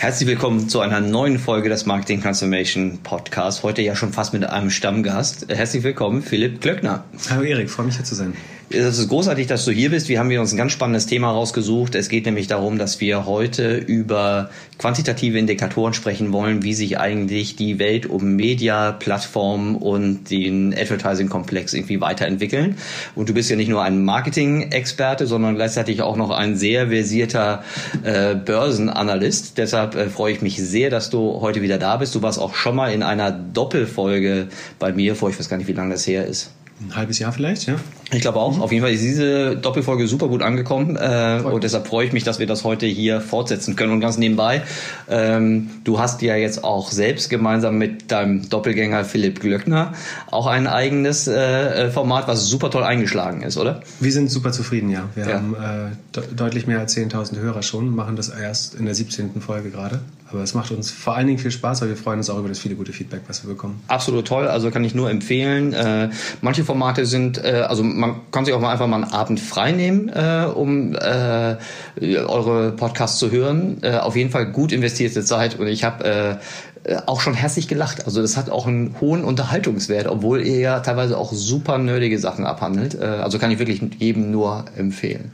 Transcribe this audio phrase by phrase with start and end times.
[0.00, 3.62] Herzlich willkommen zu einer neuen Folge des Marketing Transformation Podcast.
[3.62, 5.48] Heute ja schon fast mit einem Stammgast.
[5.50, 7.04] Herzlich willkommen, Philipp Klöckner.
[7.28, 8.32] Hallo Erik, freue mich hier zu sein.
[8.72, 10.08] Es ist großartig, dass du hier bist.
[10.08, 11.96] Wir haben uns ein ganz spannendes Thema rausgesucht.
[11.96, 17.56] Es geht nämlich darum, dass wir heute über quantitative Indikatoren sprechen wollen, wie sich eigentlich
[17.56, 22.76] die Welt um Media, Plattformen und den Advertising-Komplex irgendwie weiterentwickeln.
[23.16, 27.64] Und du bist ja nicht nur ein Marketing-Experte, sondern gleichzeitig auch noch ein sehr versierter
[28.04, 29.58] äh, Börsenanalyst.
[29.58, 32.14] Deshalb äh, freue ich mich sehr, dass du heute wieder da bist.
[32.14, 34.46] Du warst auch schon mal in einer Doppelfolge
[34.78, 36.52] bei mir vor, ich weiß gar nicht, wie lange das her ist.
[36.80, 37.74] Ein halbes Jahr vielleicht, ja?
[38.12, 38.56] Ich glaube auch.
[38.56, 38.62] Mhm.
[38.62, 42.24] Auf jeden Fall ist diese Doppelfolge super gut angekommen äh, und deshalb freue ich mich,
[42.24, 43.92] dass wir das heute hier fortsetzen können.
[43.92, 44.62] Und ganz nebenbei,
[45.08, 49.92] ähm, du hast ja jetzt auch selbst gemeinsam mit deinem Doppelgänger Philipp Glöckner
[50.30, 53.82] auch ein eigenes äh, Format, was super toll eingeschlagen ist, oder?
[54.00, 55.08] Wir sind super zufrieden, ja.
[55.14, 55.34] Wir ja.
[55.34, 59.40] haben äh, de deutlich mehr als 10.000 Hörer schon, machen das erst in der 17.
[59.40, 60.00] Folge gerade.
[60.32, 62.48] Aber es macht uns vor allen Dingen viel Spaß, weil wir freuen uns auch über
[62.48, 63.82] das viele gute Feedback, was wir bekommen.
[63.88, 65.72] Absolut toll, also kann ich nur empfehlen.
[65.72, 69.40] Äh, manche Formate sind, äh, also man kann sich auch mal einfach mal einen Abend
[69.40, 71.56] frei nehmen, äh, um äh,
[72.00, 73.78] eure Podcasts zu hören.
[73.82, 76.40] Äh, auf jeden Fall gut investierte Zeit und ich habe
[76.84, 78.06] äh, auch schon herzlich gelacht.
[78.06, 82.46] Also das hat auch einen hohen Unterhaltungswert, obwohl ihr ja teilweise auch super nerdige Sachen
[82.46, 82.94] abhandelt.
[82.94, 85.32] Äh, also kann ich wirklich jedem nur empfehlen.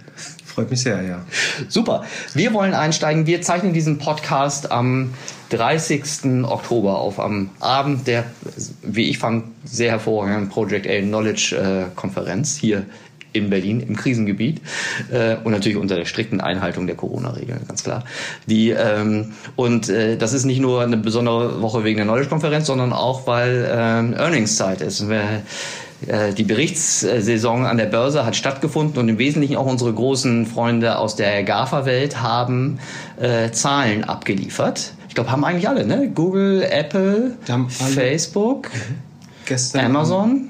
[0.57, 1.21] Freut mich sehr, ja.
[1.69, 2.07] Super.
[2.33, 3.27] Wir wollen einsteigen.
[3.27, 5.13] Wir zeichnen diesen Podcast am
[5.51, 6.45] 30.
[6.45, 8.25] Oktober auf, am Abend der,
[8.81, 12.87] wie ich fand, sehr hervorragenden Project A Knowledge äh, Konferenz hier
[13.35, 14.63] in Berlin im Krisengebiet
[15.13, 18.05] äh, und natürlich unter der strikten Einhaltung der Corona-Regeln, ganz klar.
[18.47, 22.95] Die ähm, und äh, das ist nicht nur eine besondere Woche wegen der Knowledge-Konferenz, sondern
[22.95, 25.07] auch weil ähm, Earnings-Zeit ist.
[25.07, 25.43] Wir,
[26.37, 31.17] die Berichtssaison an der Börse hat stattgefunden und im Wesentlichen auch unsere großen Freunde aus
[31.17, 32.79] der GAFA-Welt haben
[33.21, 34.93] äh, Zahlen abgeliefert.
[35.09, 36.11] Ich glaube, haben eigentlich alle, ne?
[36.15, 37.33] Google, Apple,
[37.95, 38.71] Facebook,
[39.47, 40.49] Gestern Amazon.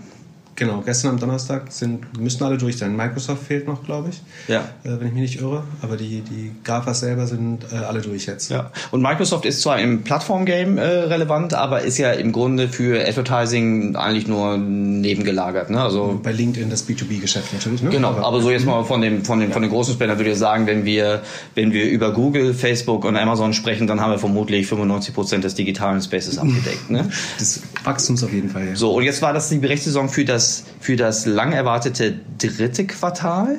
[0.56, 2.96] Genau, gestern am Donnerstag sind, müssten alle durch sein.
[2.96, 4.22] Microsoft fehlt noch, glaube ich.
[4.48, 4.60] Ja.
[4.84, 5.64] Äh, wenn ich mich nicht irre.
[5.82, 8.50] Aber die, die GAFAs selber sind äh, alle durch jetzt.
[8.50, 8.70] Ja.
[8.90, 13.96] Und Microsoft ist zwar im Plattform-Game äh, relevant, aber ist ja im Grunde für Advertising
[13.96, 15.68] eigentlich nur nebengelagert.
[15.68, 15.82] Ne?
[15.82, 17.82] Also Bei LinkedIn das B2B-Geschäft natürlich.
[17.82, 17.90] Ne?
[17.90, 20.30] Genau, aber, aber, so jetzt mal von dem, von dem, von den großen Spender würde
[20.30, 21.20] ich sagen, wenn wir,
[21.54, 25.54] wenn wir über Google, Facebook und Amazon sprechen, dann haben wir vermutlich 95 Prozent des
[25.54, 26.88] digitalen Spaces abgedeckt.
[26.88, 27.10] Ne?
[27.38, 28.74] Des Wachstums auf jeden Fall, ja.
[28.74, 32.86] So, und jetzt war das die Berichtssaison für das das, für das lang erwartete dritte
[32.86, 33.58] Quartal,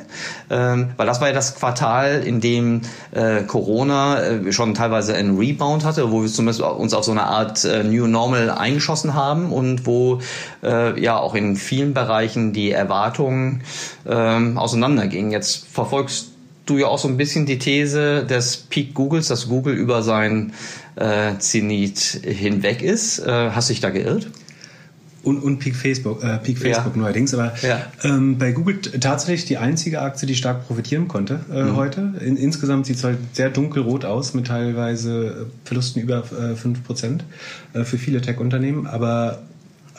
[0.49, 2.81] ähm, weil das war ja das Quartal, in dem
[3.11, 7.23] äh, Corona äh, schon teilweise einen Rebound hatte, wo wir zumindest uns auf so eine
[7.23, 10.19] Art äh, New Normal eingeschossen haben und wo
[10.63, 13.61] äh, ja auch in vielen Bereichen die Erwartungen
[14.07, 15.31] ähm, auseinandergingen.
[15.31, 16.31] Jetzt verfolgst
[16.65, 20.53] du ja auch so ein bisschen die These des Peak Googles, dass Google über sein
[20.95, 23.19] äh, Zenit hinweg ist.
[23.19, 24.27] Äh, hast dich da geirrt?
[25.27, 27.01] Und, und Peak Facebook, äh, Peak Facebook ja.
[27.01, 27.33] neuerdings.
[27.33, 27.81] Aber ja.
[28.03, 31.75] ähm, bei Google tatsächlich die einzige Aktie, die stark profitieren konnte äh, mhm.
[31.75, 32.13] heute.
[32.25, 37.19] In, insgesamt sieht es halt sehr dunkelrot aus, mit teilweise Verlusten über äh, 5%
[37.73, 38.87] äh, für viele Tech-Unternehmen.
[38.87, 39.39] Aber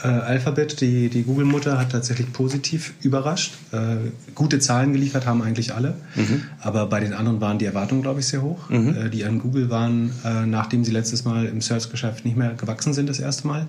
[0.02, 3.54] äh, Alphabet, die, die Google-Mutter, hat tatsächlich positiv überrascht.
[3.72, 5.94] Äh, gute Zahlen geliefert haben eigentlich alle.
[6.14, 6.42] Mhm.
[6.60, 8.70] Aber bei den anderen waren die Erwartungen, glaube ich, sehr hoch.
[8.70, 8.96] Mhm.
[8.96, 12.92] Äh, die an Google waren, äh, nachdem sie letztes Mal im Search-Geschäft nicht mehr gewachsen
[12.92, 13.66] sind, das erste Mal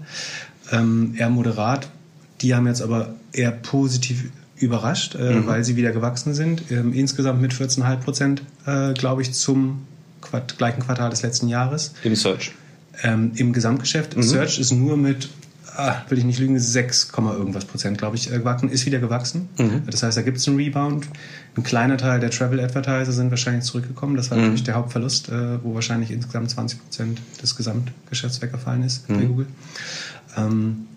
[0.71, 1.89] ähm, eher moderat.
[2.41, 4.25] Die haben jetzt aber eher positiv
[4.61, 5.47] überrascht, äh, mhm.
[5.47, 6.63] weil sie wieder gewachsen sind.
[6.69, 9.85] Ähm, insgesamt mit 14,5 Prozent, äh, glaube ich, zum
[10.21, 11.93] Quart gleichen Quartal des letzten Jahres.
[12.03, 12.51] Im Search?
[13.03, 14.17] Ähm, Im Gesamtgeschäft.
[14.17, 14.23] Mhm.
[14.23, 15.29] Search ist nur mit,
[15.77, 19.47] ah, will ich nicht lügen, 6, irgendwas Prozent, glaube ich, äh, gewachsen, ist wieder gewachsen.
[19.57, 19.83] Mhm.
[19.89, 21.07] Das heißt, da gibt es einen Rebound.
[21.55, 24.17] Ein kleiner Teil der Travel Advertiser sind wahrscheinlich zurückgekommen.
[24.17, 24.45] Das war mhm.
[24.45, 29.27] nämlich der Hauptverlust, äh, wo wahrscheinlich insgesamt 20 Prozent des Gesamtgeschäfts weggefallen ist bei mhm.
[29.27, 29.47] Google.
[30.37, 30.87] Ähm,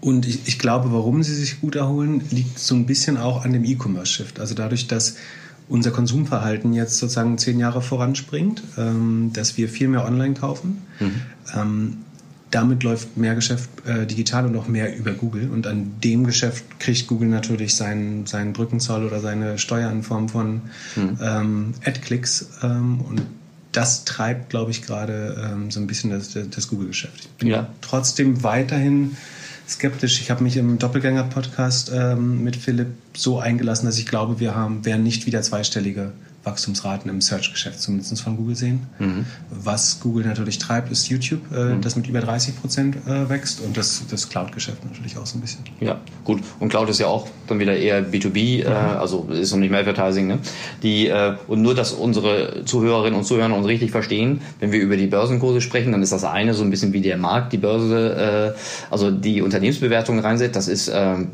[0.00, 3.52] und ich, ich, glaube, warum sie sich gut erholen, liegt so ein bisschen auch an
[3.52, 4.40] dem E-Commerce-Shift.
[4.40, 5.16] Also dadurch, dass
[5.68, 10.82] unser Konsumverhalten jetzt sozusagen zehn Jahre voranspringt, ähm, dass wir viel mehr online kaufen.
[10.98, 11.20] Mhm.
[11.54, 11.96] Ähm,
[12.50, 15.50] damit läuft mehr Geschäft äh, digital und auch mehr über Google.
[15.50, 20.28] Und an dem Geschäft kriegt Google natürlich seinen, seinen Brückenzoll oder seine Steuer in Form
[20.28, 20.62] von
[20.94, 21.18] mhm.
[21.22, 22.58] ähm, Ad-Clicks.
[22.62, 23.22] Ähm, und
[23.72, 27.20] das treibt, glaube ich, gerade ähm, so ein bisschen das, das Google-Geschäft.
[27.20, 27.68] Ich bin ja.
[27.80, 29.16] trotzdem weiterhin
[29.68, 30.20] skeptisch.
[30.20, 34.84] Ich habe mich im Doppelgänger-Podcast ähm, mit Philipp so eingelassen, dass ich glaube, wir haben,
[34.84, 36.12] werden nicht wieder zweistellige
[36.44, 38.86] Wachstumsraten im Search-Geschäft, zumindest von Google sehen.
[38.98, 39.26] Mhm.
[39.50, 41.80] Was Google natürlich treibt, ist YouTube, äh, mhm.
[41.80, 45.40] das mit über 30 Prozent äh, wächst und das, das Cloud-Geschäft natürlich auch so ein
[45.40, 45.60] bisschen.
[45.80, 46.40] Ja, gut.
[46.58, 48.74] Und Cloud ist ja auch dann wieder eher B2B, äh, mhm.
[48.98, 50.26] also ist noch nicht mehr Advertising.
[50.26, 50.38] Ne?
[50.82, 54.96] Die, äh, und nur, dass unsere Zuhörerinnen und Zuhörer uns richtig verstehen, wenn wir über
[54.96, 58.54] die Börsenkurse sprechen, dann ist das eine so ein bisschen wie der Markt, die Börse,
[58.56, 58.58] äh,
[58.90, 60.56] also die Unternehmensbewertung reinsetzt.
[60.56, 61.28] Das ist ähm,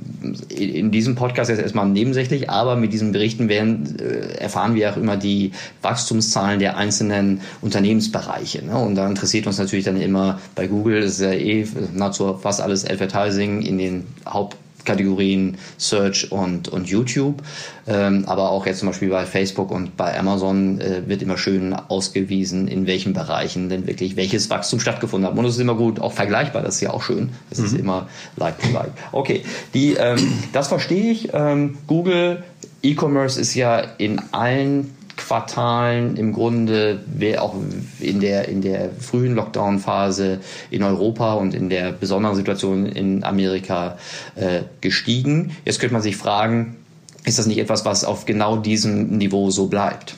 [0.49, 4.98] in diesem Podcast jetzt erstmal nebensächlich, aber mit diesen Berichten werden, äh, erfahren wir auch
[4.99, 5.53] immer die
[5.83, 8.65] Wachstumszahlen der einzelnen Unternehmensbereiche.
[8.65, 8.77] Ne?
[8.77, 12.85] Und da interessiert uns natürlich dann immer bei Google, ist ja eh nahezu fast alles
[12.85, 17.43] Advertising in den Hauptkategorien Search und, und YouTube.
[17.87, 21.73] Ähm, aber auch jetzt zum Beispiel bei Facebook und bei Amazon äh, wird immer schön
[21.73, 25.37] ausgewiesen, in welchen Bereichen denn wirklich welches Wachstum stattgefunden hat.
[25.37, 27.31] Und das ist immer gut, auch vergleichbar, das ist ja auch schön.
[27.51, 27.65] Es mhm.
[27.65, 28.93] ist immer like to like.
[29.13, 29.43] Okay,
[29.73, 30.19] die, ähm,
[30.53, 31.31] das verstehe ich.
[31.33, 32.43] Ähm, Google
[32.83, 37.01] E-Commerce ist ja in allen Quartalen im Grunde
[37.39, 37.55] auch
[38.01, 40.39] in der, in der frühen Lockdown-Phase
[40.71, 43.99] in Europa und in der besonderen Situation in Amerika
[44.37, 45.57] äh, gestiegen.
[45.65, 46.77] Jetzt könnte man sich fragen,
[47.25, 50.15] ist das nicht etwas, was auf genau diesem Niveau so bleibt?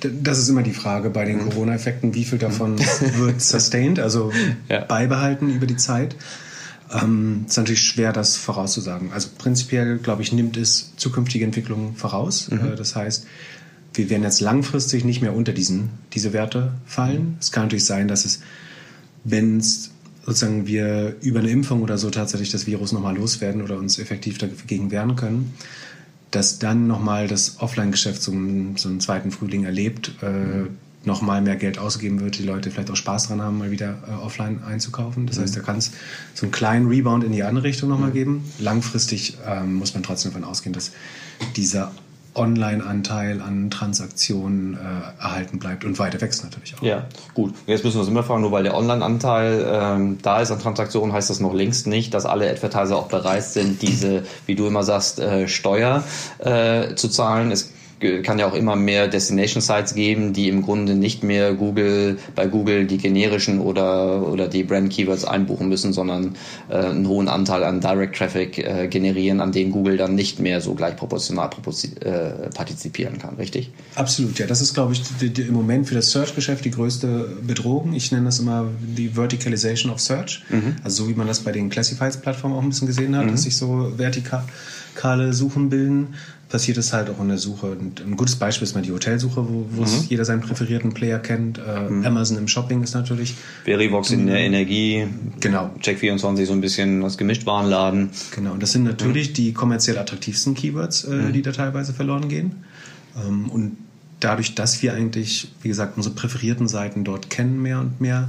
[0.00, 1.50] Das ist immer die Frage bei den mhm.
[1.50, 2.78] Corona-Effekten, wie viel davon
[3.16, 4.32] wird sustained, also
[4.68, 4.80] ja.
[4.80, 6.16] beibehalten über die Zeit.
[6.92, 9.12] Ähm, ist natürlich schwer, das vorauszusagen.
[9.12, 12.50] Also prinzipiell, glaube ich, nimmt es zukünftige Entwicklungen voraus.
[12.50, 12.72] Mhm.
[12.72, 13.26] Äh, das heißt,
[13.94, 17.36] wir werden jetzt langfristig nicht mehr unter diesen, diese Werte fallen.
[17.40, 18.40] Es kann natürlich sein, dass es,
[19.24, 19.90] wenn es
[20.24, 24.38] sozusagen wir über eine Impfung oder so tatsächlich das Virus nochmal loswerden oder uns effektiv
[24.38, 25.54] dagegen wehren können,
[26.30, 28.32] dass dann nochmal das Offline-Geschäft so,
[28.76, 30.68] so, einen zweiten Frühling erlebt, äh,
[31.04, 34.24] nochmal mehr Geld ausgeben wird, die Leute vielleicht auch Spaß dran haben, mal wieder äh,
[34.24, 35.26] offline einzukaufen.
[35.26, 35.42] Das mhm.
[35.42, 35.92] heißt, da kann es
[36.34, 38.14] so einen kleinen Rebound in die andere Richtung nochmal mhm.
[38.14, 38.52] geben.
[38.58, 40.92] Langfristig ähm, muss man trotzdem davon ausgehen, dass
[41.56, 41.92] dieser
[42.34, 46.82] Online-Anteil an Transaktionen äh, erhalten bleibt und weiter wächst natürlich auch.
[46.82, 47.52] Ja, gut.
[47.66, 51.12] Jetzt müssen wir uns immer fragen, nur weil der Online-Anteil ähm, da ist an Transaktionen,
[51.12, 54.82] heißt das noch längst nicht, dass alle Advertiser auch bereit sind, diese, wie du immer
[54.82, 56.04] sagst, äh, Steuer
[56.38, 57.50] äh, zu zahlen.
[57.50, 57.70] Es
[58.22, 62.46] kann ja auch immer mehr Destination Sites geben, die im Grunde nicht mehr Google bei
[62.46, 66.36] Google die generischen oder oder die Brand Keywords einbuchen müssen, sondern
[66.68, 70.60] äh, einen hohen Anteil an Direct Traffic äh, generieren, an dem Google dann nicht mehr
[70.60, 71.50] so gleich proportional
[72.00, 73.70] äh, partizipieren kann, richtig?
[73.94, 74.46] Absolut, ja.
[74.46, 77.92] Das ist, glaube ich, die, die, im Moment für das Search-Geschäft die größte Bedrohung.
[77.94, 80.42] Ich nenne das immer die Verticalization of Search.
[80.50, 80.76] Mhm.
[80.82, 83.32] Also so wie man das bei den Classifieds-Plattformen auch ein bisschen gesehen hat, mhm.
[83.32, 86.14] dass sich so vertikale Suchen bilden
[86.52, 87.66] passiert es halt auch in der Suche.
[87.66, 89.86] Und ein gutes Beispiel ist mal die Hotelsuche, wo, mhm.
[90.08, 91.58] jeder seinen präferierten Player kennt.
[91.58, 92.04] Äh, mhm.
[92.04, 93.34] Amazon im Shopping ist natürlich.
[93.64, 95.08] Verivox in der Energie.
[95.40, 95.70] Genau.
[95.80, 98.10] Check24 so ein bisschen was Gemischtwarenladen.
[98.34, 98.52] Genau.
[98.52, 99.34] Und das sind natürlich mhm.
[99.34, 101.32] die kommerziell attraktivsten Keywords, äh, mhm.
[101.32, 102.64] die da teilweise verloren gehen.
[103.16, 103.78] Ähm, und
[104.20, 108.28] dadurch, dass wir eigentlich, wie gesagt, unsere präferierten Seiten dort kennen mehr und mehr,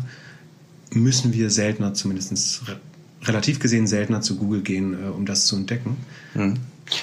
[0.93, 2.61] müssen wir seltener, zumindest
[3.23, 5.97] relativ gesehen seltener zu Google gehen, äh, um das zu entdecken.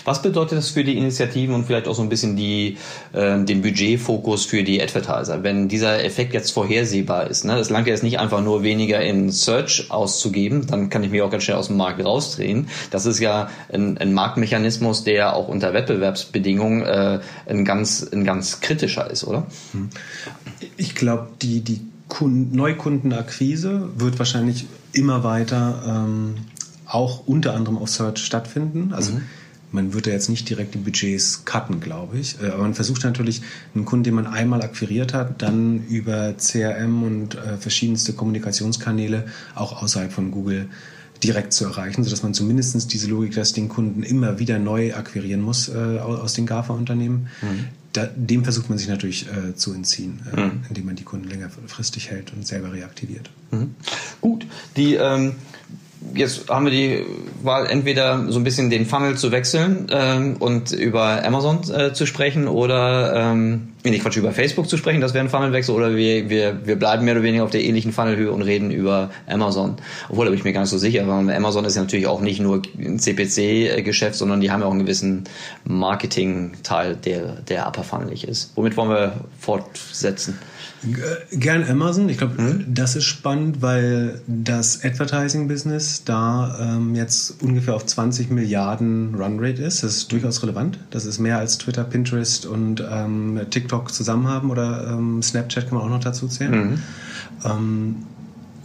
[0.05, 2.77] Was bedeutet das für die Initiativen und vielleicht auch so ein bisschen die,
[3.12, 5.43] äh, den Budgetfokus für die Advertiser?
[5.43, 7.59] Wenn dieser Effekt jetzt vorhersehbar ist, ne?
[7.59, 11.23] es langt ja jetzt nicht einfach nur weniger in Search auszugeben, dann kann ich mich
[11.23, 12.69] auch ganz schnell aus dem Markt rausdrehen.
[12.91, 18.61] Das ist ja ein, ein Marktmechanismus, der auch unter Wettbewerbsbedingungen äh, ein, ganz, ein ganz
[18.61, 19.47] kritischer ist, oder?
[19.73, 19.88] Hm.
[20.76, 26.35] Ich glaube, die, die Kunden, Neukundenakquise wird wahrscheinlich immer weiter ähm,
[26.85, 28.93] auch unter anderem auf Search stattfinden.
[28.93, 29.23] Also mhm
[29.73, 32.41] man wird ja jetzt nicht direkt die Budgets cutten, glaube ich.
[32.43, 33.43] Äh, aber man versucht natürlich,
[33.75, 39.83] einen Kunden, den man einmal akquiriert hat, dann über CRM und äh, verschiedenste Kommunikationskanäle auch
[39.83, 40.69] außerhalb von Google
[41.23, 45.43] direkt zu erreichen, sodass man zumindest diese Logik, dass den Kunden immer wieder neu akquirieren
[45.43, 47.67] muss äh, aus den GAFA-Unternehmen, mhm.
[47.93, 50.62] da, dem versucht man sich natürlich äh, zu entziehen, äh, mhm.
[50.69, 53.31] indem man die Kunden längerfristig hält und selber reaktiviert.
[53.50, 53.75] Mhm.
[54.21, 54.47] Gut,
[54.77, 55.35] die ähm,
[56.14, 57.05] jetzt haben wir die
[57.43, 62.07] Wahl, entweder so ein bisschen den Funnel zu wechseln ähm, und über Amazon äh, zu
[62.07, 66.29] sprechen oder, ähm, nicht Quatsch, über Facebook zu sprechen, das wäre ein Funnelwechsel, oder wir,
[66.29, 69.76] wir, wir bleiben mehr oder weniger auf der ähnlichen Funnelhöhe und reden über Amazon.
[70.09, 72.21] Obwohl, da bin ich mir gar nicht so sicher, weil Amazon ist ja natürlich auch
[72.21, 75.25] nicht nur ein CPC-Geschäft, sondern die haben ja auch einen gewissen
[75.64, 78.52] Marketing-Teil, der, der upper funnelig ist.
[78.57, 80.38] Womit wollen wir fortsetzen?
[81.31, 82.09] Gern Amazon.
[82.09, 82.65] Ich glaube, mhm.
[82.69, 89.83] das ist spannend, weil das Advertising-Business da ähm, jetzt ungefähr auf 20 Milliarden Runrate ist.
[89.83, 90.79] Das ist durchaus relevant.
[90.91, 95.79] Das ist mehr als Twitter, Pinterest und ähm, TikTok zusammen haben oder ähm, Snapchat kann
[95.79, 96.71] man auch noch dazu zählen.
[96.71, 96.79] Mhm.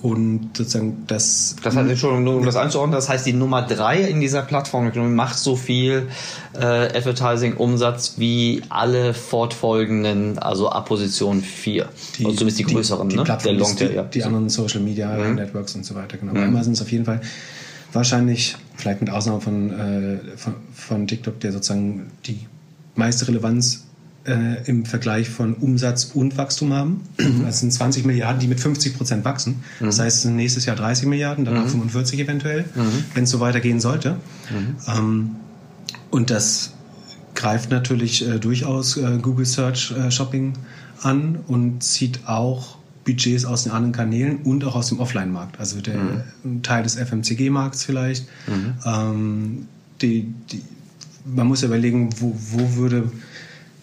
[0.06, 1.56] Und sozusagen das.
[1.64, 5.36] Das heißt, Entschuldigung, um das einzuordnen, das heißt, die Nummer drei in dieser Plattform macht
[5.36, 6.10] so viel
[6.54, 11.90] äh, Advertising-Umsatz wie alle fortfolgenden, also ab Position 4.
[12.20, 13.24] Die, also zumindest die größeren, die, die ne?
[13.24, 14.04] Plattform, Der Long die, ja.
[14.04, 15.36] die anderen Social Media Mhm.
[15.38, 16.34] Networks und so weiter, genau.
[16.34, 17.22] Bei Amazon ist auf jeden Fall
[17.92, 22.46] wahrscheinlich, vielleicht mit Ausnahme von, äh, von, von TikTok, der sozusagen die
[22.94, 23.85] meiste Relevanz
[24.26, 27.02] äh, im Vergleich von Umsatz und Wachstum haben.
[27.46, 29.64] Das sind 20 Milliarden, die mit 50 Prozent wachsen.
[29.80, 32.66] Das heißt, nächstes Jahr 30 Milliarden, dann 45 eventuell,
[33.14, 34.18] wenn es so weitergehen sollte.
[34.88, 35.32] Ähm,
[36.10, 36.74] und das
[37.36, 40.54] greift natürlich äh, durchaus äh, Google Search äh, Shopping
[41.02, 45.60] an und zieht auch Budgets aus den anderen Kanälen und auch aus dem Offline-Markt.
[45.60, 45.96] Also der
[46.64, 48.28] Teil des FMCG-Markts vielleicht.
[48.86, 49.68] Ähm,
[50.02, 50.62] die, die,
[51.26, 53.12] man muss ja überlegen, wo, wo würde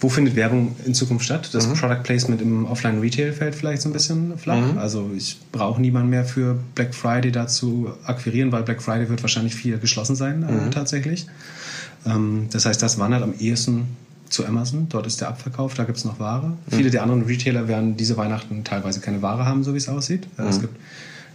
[0.02, 1.50] wo findet Werbung in Zukunft statt?
[1.54, 4.56] Das Product Placement im Offline-Retail fällt vielleicht so ein bisschen flach.
[4.76, 9.54] Also ich brauche niemanden mehr für Black Friday dazu akquirieren, weil Black Friday wird wahrscheinlich
[9.54, 11.26] viel geschlossen sein äh, tatsächlich.
[12.04, 13.96] Ähm, das heißt, das wandert am ehesten
[14.28, 14.86] zu Amazon.
[14.88, 16.54] Dort ist der Abverkauf, da gibt es noch Ware.
[16.68, 20.26] Viele der anderen Retailer werden diese Weihnachten teilweise keine Ware haben, so wie es aussieht.
[20.36, 20.74] Äh, Es gibt,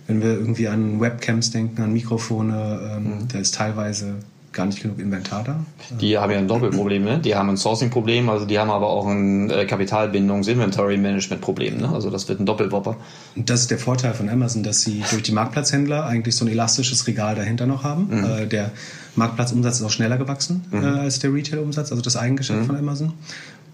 [0.07, 4.15] wenn wir irgendwie an Webcams denken, an Mikrofone, ähm, da ist teilweise
[4.57, 5.61] gar nicht genug Inventar da.
[6.01, 7.19] Die haben ja ein Doppelproblem, ne?
[7.19, 11.87] Die haben ein Sourcing-Problem, also die haben aber auch ein äh, Kapitalbindungs-Inventory-Management-Problem, ne?
[11.89, 12.97] Also das wird ein Doppelwopper.
[13.35, 16.49] Und das ist der Vorteil von Amazon, dass sie durch die Marktplatzhändler eigentlich so ein
[16.49, 18.11] elastisches Regal dahinter noch haben.
[18.11, 18.71] Äh, der
[19.15, 23.13] Marktplatzumsatz ist auch schneller gewachsen äh, als der Retail-Umsatz, also das Eigengeschäft von Amazon.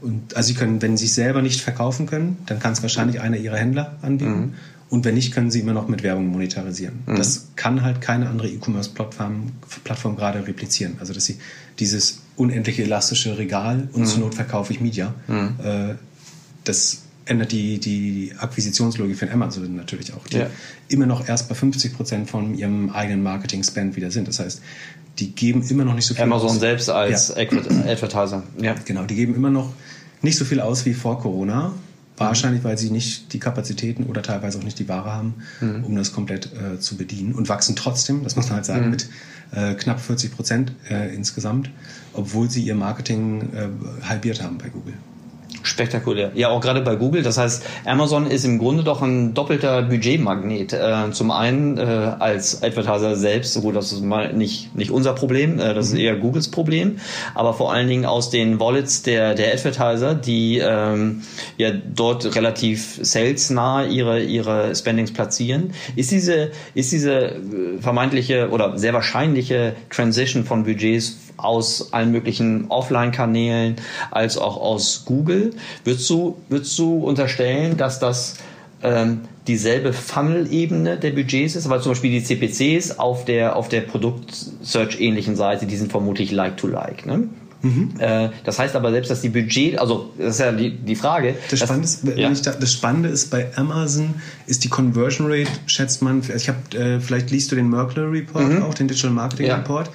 [0.02, 3.22] Und also sie können, wenn sie sich selber nicht verkaufen können, dann kann es wahrscheinlich
[3.22, 4.56] einer ihrer Händler anbieten.
[4.94, 7.00] Und wenn nicht, können sie immer noch mit Werbung monetarisieren.
[7.08, 9.52] Das kann halt keine andere E-Commerce-Plattform
[9.84, 10.98] Plattform gerade replizieren.
[11.00, 11.38] Also dass sie
[11.80, 15.16] dieses unendliche elastische Regal und zur Not verkaufe ich Media.
[15.64, 15.96] Äh,
[16.64, 20.48] das ändert die, die Akquisitionslogik von Amazon natürlich auch, die Ja.
[20.90, 24.28] immer noch erst bei 50 Prozent von ihrem eigenen Marketing-Spend wieder sind.
[24.28, 24.62] Das heißt,
[25.20, 26.60] die geben immer noch nicht so viel Amazon aus.
[26.60, 27.36] selbst als Ja.
[27.38, 28.44] Adver- Advertiser.
[28.62, 28.76] Ja.
[28.86, 29.74] Genau, die geben immer noch
[30.22, 31.72] nicht so viel aus wie vor Corona.
[32.18, 35.34] Wahrscheinlich, weil sie nicht die Kapazitäten oder teilweise auch nicht die Ware haben,
[35.84, 39.08] um das komplett äh, zu bedienen und wachsen trotzdem, das muss man halt sagen, mit
[39.52, 41.70] äh, knapp 40 Prozent äh, insgesamt,
[42.14, 43.70] obwohl sie ihr Marketing äh,
[44.04, 44.94] halbiert haben bei Google.
[45.64, 46.32] Spektakulär.
[46.36, 47.24] Ja, auch gerade bei Google.
[47.24, 50.74] Das heißt, Amazon ist im Grunde doch ein doppelter Budgetmagnet.
[50.74, 55.14] Äh, zum einen äh, als Advertiser selbst, so gut, das ist mal nicht, nicht unser
[55.14, 56.98] Problem, äh, das ist eher Googles Problem,
[57.34, 61.22] aber vor allen Dingen aus den Wallets der, der Advertiser, die ähm,
[61.58, 65.74] ja dort relativ salesnah ihre, ihre Spendings platzieren.
[65.96, 67.42] Ist diese, ist diese äh,
[67.80, 73.76] vermeintliche oder sehr wahrscheinliche Transition von Budgets aus allen möglichen Offline-Kanälen
[74.12, 75.52] als auch aus Google.
[75.84, 78.36] Würdest du, würdest du unterstellen, dass das
[78.82, 81.70] ähm, dieselbe Funnel-Ebene der Budgets ist?
[81.70, 87.06] Weil zum Beispiel die CPCs auf der, auf der Produkt-Search-ähnlichen Seite, die sind vermutlich Like-to-Like.
[87.06, 87.28] ne?
[87.98, 91.36] Äh, das heißt aber selbst, dass die Budget, also das ist ja die, die Frage.
[91.50, 92.52] Das dass- Spannende, ist, ja.
[92.52, 94.16] da, das Spannende ist bei Amazon
[94.48, 98.12] ist die Conversion Rate, schätzt man, also ich habe, äh, vielleicht liest du den Merkle
[98.12, 99.50] Report auch, den Digital Marketing Mhm.
[99.52, 99.56] Ja.
[99.60, 99.90] Report.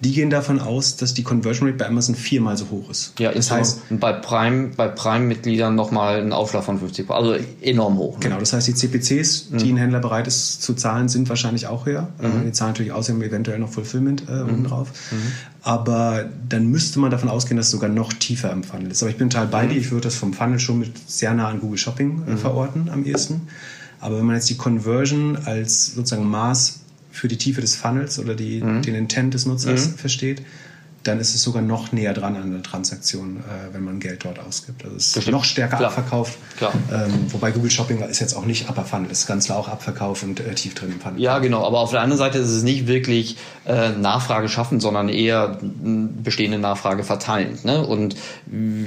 [0.00, 3.14] Die gehen davon aus, dass die Conversion Rate bei Amazon viermal so hoch ist.
[3.18, 7.96] ja, das ist heißt, bei Prime, bei Prime-Mitgliedern nochmal ein Aufschlag von 50% also enorm
[7.98, 8.14] hoch.
[8.18, 8.20] ne?
[8.24, 9.58] Genau, das heißt, die CPCs, Mhm.
[9.58, 12.08] die ein Händler bereit ist zu zahlen, sind wahrscheinlich auch höher.
[12.22, 14.64] Äh, Die zahlen natürlich außerdem eventuell noch Fulfillment äh, Mhm.
[14.64, 14.88] drauf.
[15.62, 19.02] Aber dann müsste man davon ausgehen, dass es sogar noch tiefer im Funnel ist.
[19.02, 19.70] Aber ich bin total bei Mhm.
[19.70, 19.76] dir.
[19.78, 23.04] Ich würde das vom Funnel schon mit sehr nah an Google Shopping äh, verorten am
[23.04, 23.48] ehesten.
[24.00, 26.77] Aber wenn man jetzt die Conversion als sozusagen Maß
[27.18, 28.82] für die Tiefe des Funnels oder die, Mhm.
[28.82, 30.42] den Intent des Nutzers versteht,
[31.04, 34.38] dann ist es sogar noch näher dran an der Transaktion, äh, wenn man Geld dort
[34.38, 34.84] ausgibt.
[34.84, 35.90] Also es ist noch stärker Klar.
[35.90, 36.38] abverkauft.
[36.56, 36.72] Klar.
[36.92, 40.22] Ähm, wobei Google Shopping ist jetzt auch nicht Upper Funnel, ist ganz klar auch Abverkauf
[40.22, 41.20] und äh, tief drin im Funnel.
[41.20, 41.64] Ja, genau.
[41.64, 43.36] Aber auf der anderen Seite ist es nicht wirklich
[43.66, 45.58] äh, Nachfrage schaffen, sondern eher
[46.22, 47.58] bestehende Nachfrage verteilen.
[47.64, 47.86] Ne?
[47.86, 48.16] Und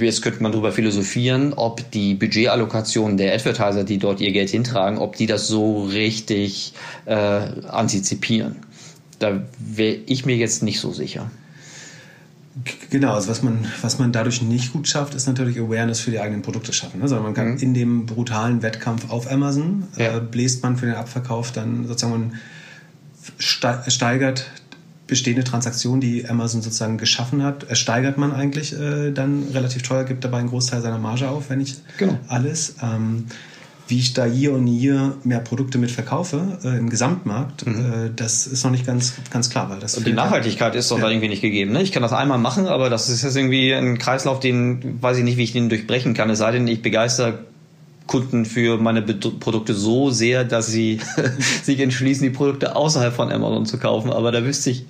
[0.00, 4.98] jetzt könnte man darüber philosophieren, ob die Budgetallokation der Advertiser, die dort ihr Geld hintragen,
[4.98, 6.74] ob die das so richtig
[7.06, 8.56] äh, antizipieren.
[9.18, 11.30] Da wäre ich mir jetzt nicht so sicher.
[12.90, 16.20] Genau, also was man, was man dadurch nicht gut schafft, ist natürlich Awareness für die
[16.20, 17.00] eigenen Produkte schaffen.
[17.00, 17.08] Ne?
[17.08, 20.18] Sondern man kann in dem brutalen Wettkampf auf Amazon, Ja.
[20.18, 22.32] äh, bläst man für den Abverkauf dann sozusagen, man
[23.38, 24.50] ste- steigert
[25.06, 30.04] bestehende Transaktionen, die Amazon sozusagen geschaffen hat, äh, steigert man eigentlich äh, dann relativ teuer,
[30.04, 32.18] gibt dabei einen Großteil seiner Marge auf, wenn nicht Genau.
[32.28, 32.76] alles.
[32.82, 33.26] Ähm,
[33.92, 38.46] wie ich da year on year mehr Produkte mit verkaufe äh, im Gesamtmarkt, äh, das
[38.46, 39.68] ist noch nicht ganz, ganz klar.
[39.68, 41.72] Weil das Und die Nachhaltigkeit ist doch da irgendwie nicht gegeben.
[41.72, 41.82] Ne?
[41.82, 45.24] Ich kann das einmal machen, aber das ist jetzt irgendwie ein Kreislauf, den weiß ich
[45.24, 46.30] nicht, wie ich den durchbrechen kann.
[46.30, 47.40] Es sei denn, ich begeister
[48.06, 51.00] Kunden für meine Produkte so sehr, dass sie
[51.62, 54.10] sich entschließen, die Produkte außerhalb von Amazon zu kaufen.
[54.10, 54.86] Aber da wüsste ich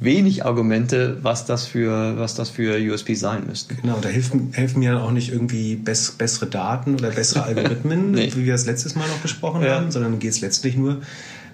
[0.00, 3.76] wenig Argumente, was das für, was das für USP sein müssten.
[3.80, 8.30] Genau, da helfen, helfen mir auch nicht irgendwie bess, bessere Daten oder bessere Algorithmen, nee.
[8.34, 9.76] wie wir das letztes Mal noch besprochen ja.
[9.76, 11.00] haben, sondern geht es letztlich nur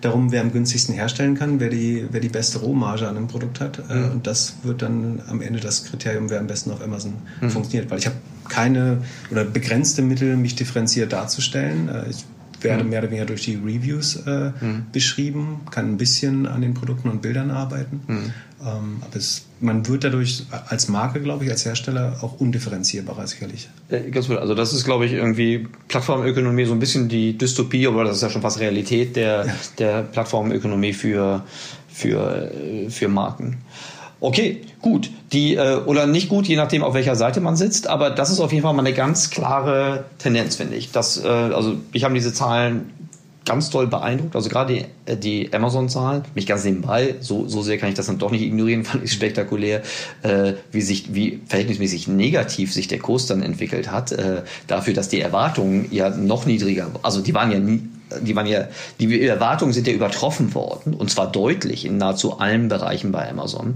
[0.00, 3.60] darum, wer am günstigsten herstellen kann, wer die, wer die beste Rohmarge an einem Produkt
[3.60, 3.78] hat.
[3.88, 4.10] Mhm.
[4.10, 7.50] Und das wird dann am Ende das Kriterium, wer am besten auf Amazon mhm.
[7.50, 7.90] funktioniert.
[7.90, 8.16] Weil ich habe
[8.48, 8.98] keine
[9.30, 11.88] oder begrenzte Mittel, mich differenziert darzustellen.
[11.88, 12.24] Äh, ich
[12.62, 12.90] werde mhm.
[12.90, 14.86] mehr oder weniger durch die Reviews äh, mhm.
[14.92, 18.00] beschrieben, kann ein bisschen an den Produkten und Bildern arbeiten.
[18.06, 18.32] Mhm.
[18.62, 23.68] Ähm, aber es, man wird dadurch als Marke, glaube ich, als Hersteller auch undifferenzierbarer sicherlich.
[23.88, 24.38] Äh, ganz gut.
[24.38, 28.22] Also das ist, glaube ich, irgendwie Plattformökonomie so ein bisschen die Dystopie, aber das ist
[28.22, 29.54] ja schon fast Realität der, ja.
[29.78, 31.44] der Plattformökonomie für,
[31.88, 33.58] für, äh, für Marken.
[34.20, 35.10] Okay, gut.
[35.32, 38.40] Die, äh, oder nicht gut, je nachdem, auf welcher Seite man sitzt, aber das ist
[38.40, 40.90] auf jeden Fall mal eine ganz klare Tendenz, finde ich.
[40.90, 42.90] Das, also ich habe diese Zahlen
[43.46, 44.36] ganz toll beeindruckt.
[44.36, 44.84] Also gerade die,
[45.16, 48.84] die Amazon-Zahlen, mich ganz nebenbei, so, so sehr kann ich das dann doch nicht ignorieren,
[48.84, 49.82] fand ich spektakulär,
[50.22, 55.08] äh, wie sich, wie verhältnismäßig negativ sich der Kurs dann entwickelt hat, äh, dafür, dass
[55.08, 57.82] die Erwartungen ja noch niedriger, also die waren ja nie,
[58.20, 62.68] die waren ja, die Erwartungen sind ja übertroffen worden und zwar deutlich in nahezu allen
[62.68, 63.74] Bereichen bei Amazon.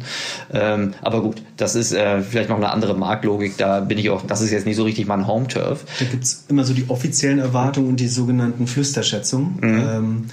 [0.53, 3.57] Ähm, aber gut, das ist äh, vielleicht noch eine andere Marktlogik.
[3.57, 5.85] Da bin ich auch, das ist jetzt nicht so richtig mein Home-Turf.
[5.99, 9.59] Da gibt es immer so die offiziellen Erwartungen und die sogenannten Flüsterschätzungen.
[9.61, 9.89] Mhm.
[9.89, 10.25] Ähm,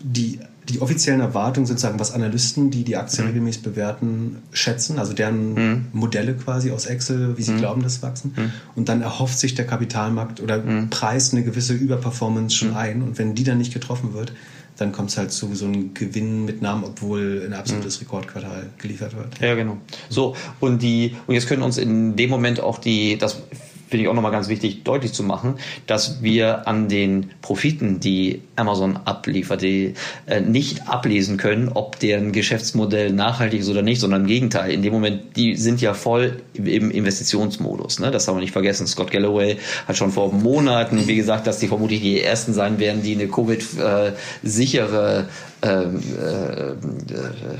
[0.00, 3.28] die die offiziellen Erwartungen sozusagen, was Analysten, die die Aktie mhm.
[3.28, 5.86] regelmäßig bewerten, schätzen, also deren mhm.
[5.92, 7.58] Modelle quasi aus Excel, wie sie mhm.
[7.58, 8.34] glauben, dass wachsen.
[8.36, 8.52] Mhm.
[8.74, 10.90] Und dann erhofft sich der Kapitalmarkt oder mhm.
[10.90, 12.76] preist eine gewisse Überperformance schon mhm.
[12.76, 13.02] ein.
[13.02, 14.32] Und wenn die dann nicht getroffen wird,
[14.76, 19.16] dann kommt es halt zu so einem Gewinn mit Namen, obwohl ein absolutes Rekordquartal geliefert
[19.16, 19.40] wird.
[19.40, 19.78] Ja, genau.
[20.08, 23.42] So, und die, und jetzt können uns in dem Moment auch die, das
[23.88, 25.54] finde ich auch nochmal ganz wichtig, deutlich zu machen,
[25.86, 29.94] dass wir an den Profiten, die Amazon abliefert, die,
[30.26, 34.72] äh, nicht ablesen können, ob deren Geschäftsmodell nachhaltig ist oder nicht, sondern im Gegenteil.
[34.72, 38.00] In dem Moment, die sind ja voll im Investitionsmodus.
[38.00, 38.10] Ne?
[38.10, 38.86] Das haben wir nicht vergessen.
[38.86, 43.02] Scott Galloway hat schon vor Monaten, wie gesagt, dass die vermutlich die ersten sein werden,
[43.02, 45.28] die eine Covid-sichere
[45.60, 46.74] ähm, äh, äh,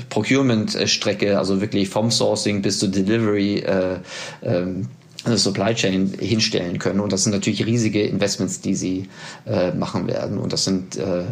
[0.09, 3.97] Procurement-Strecke, also wirklich vom Sourcing bis zur Delivery äh,
[4.41, 4.87] ähm,
[5.25, 6.99] eine Supply Chain hinstellen können.
[6.99, 9.09] Und das sind natürlich riesige Investments, die sie
[9.45, 10.37] äh, machen werden.
[10.37, 11.23] Und das sind äh,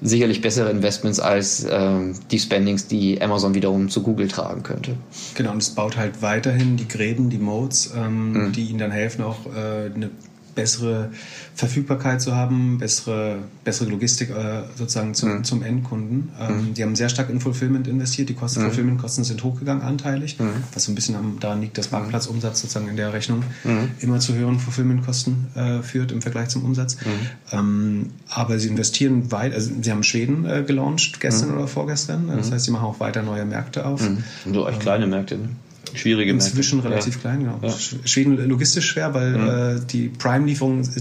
[0.00, 1.98] sicherlich bessere Investments als äh,
[2.30, 4.96] die Spendings, die Amazon wiederum zu Google tragen könnte.
[5.34, 8.52] Genau, und es baut halt weiterhin die Gräben, die Modes, ähm, mhm.
[8.52, 10.10] die ihnen dann helfen, auch äh, eine
[10.54, 11.10] bessere
[11.54, 15.44] Verfügbarkeit zu haben, bessere, bessere Logistik äh, sozusagen zum, mhm.
[15.44, 16.30] zum Endkunden.
[16.40, 16.74] Ähm, mhm.
[16.74, 18.28] Die haben sehr stark in Fulfillment investiert.
[18.28, 18.66] Die Kosten, mhm.
[18.66, 20.50] Fulfillment-Kosten sind hochgegangen anteilig, mhm.
[20.72, 23.90] was so ein bisschen am, daran liegt, dass Marktplatzumsatz sozusagen in der Rechnung mhm.
[24.00, 26.96] immer zu höheren Fulfillment-Kosten äh, führt im Vergleich zum Umsatz.
[26.96, 27.10] Mhm.
[27.52, 32.28] Ähm, aber sie investieren weit, also sie haben Schweden äh, gelauncht gestern oder vorgestern.
[32.28, 34.02] Das heißt, sie machen auch weiter neue Märkte auf.
[34.50, 35.48] So echt ähm, kleine Märkte, ne?
[35.94, 36.90] Schwierige Inzwischen Märkte.
[36.90, 37.20] relativ ja.
[37.20, 37.58] klein, genau.
[37.62, 37.72] Ja.
[38.04, 39.48] Schweden logistisch schwer, weil mhm.
[39.78, 40.96] äh, die Prime-Lieferung ist,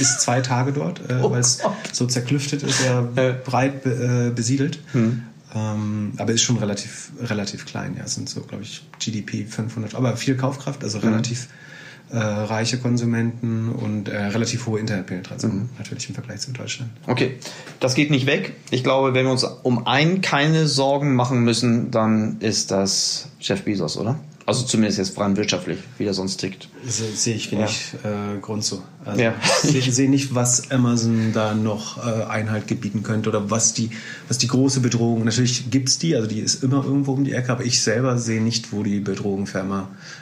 [0.00, 1.60] ist, zwei Tage dort, äh, oh weil es
[1.92, 4.78] so zerklüftet ist, sehr breit be, äh, besiedelt.
[4.92, 5.22] Mhm.
[5.54, 8.04] Ähm, aber ist schon relativ, relativ klein, ja.
[8.04, 11.04] Es sind so, glaube ich, GDP 500, aber viel Kaufkraft, also mhm.
[11.04, 11.48] relativ
[12.10, 15.68] äh, reiche Konsumenten und äh, relativ hohe Internetpenetration mhm.
[15.78, 16.90] natürlich im Vergleich zu Deutschland.
[17.06, 17.38] Okay,
[17.80, 18.54] das geht nicht weg.
[18.70, 23.62] Ich glaube, wenn wir uns um einen keine Sorgen machen müssen, dann ist das Jeff
[23.62, 24.18] Bezos, oder?
[24.46, 26.68] Also zumindest jetzt rein wirtschaftlich, wie der sonst tickt.
[26.86, 28.34] Sehe ich wenig ja.
[28.34, 28.82] äh, Grund zu.
[29.04, 29.34] Also ja.
[29.64, 33.88] Ich sehe nicht, was Amazon da noch äh, Einhalt gebieten könnte oder was die,
[34.28, 35.24] was die große Bedrohung.
[35.24, 38.18] Natürlich gibt es die, also die ist immer irgendwo um die Ecke, aber ich selber
[38.18, 39.64] sehe nicht, wo die Bedrohung für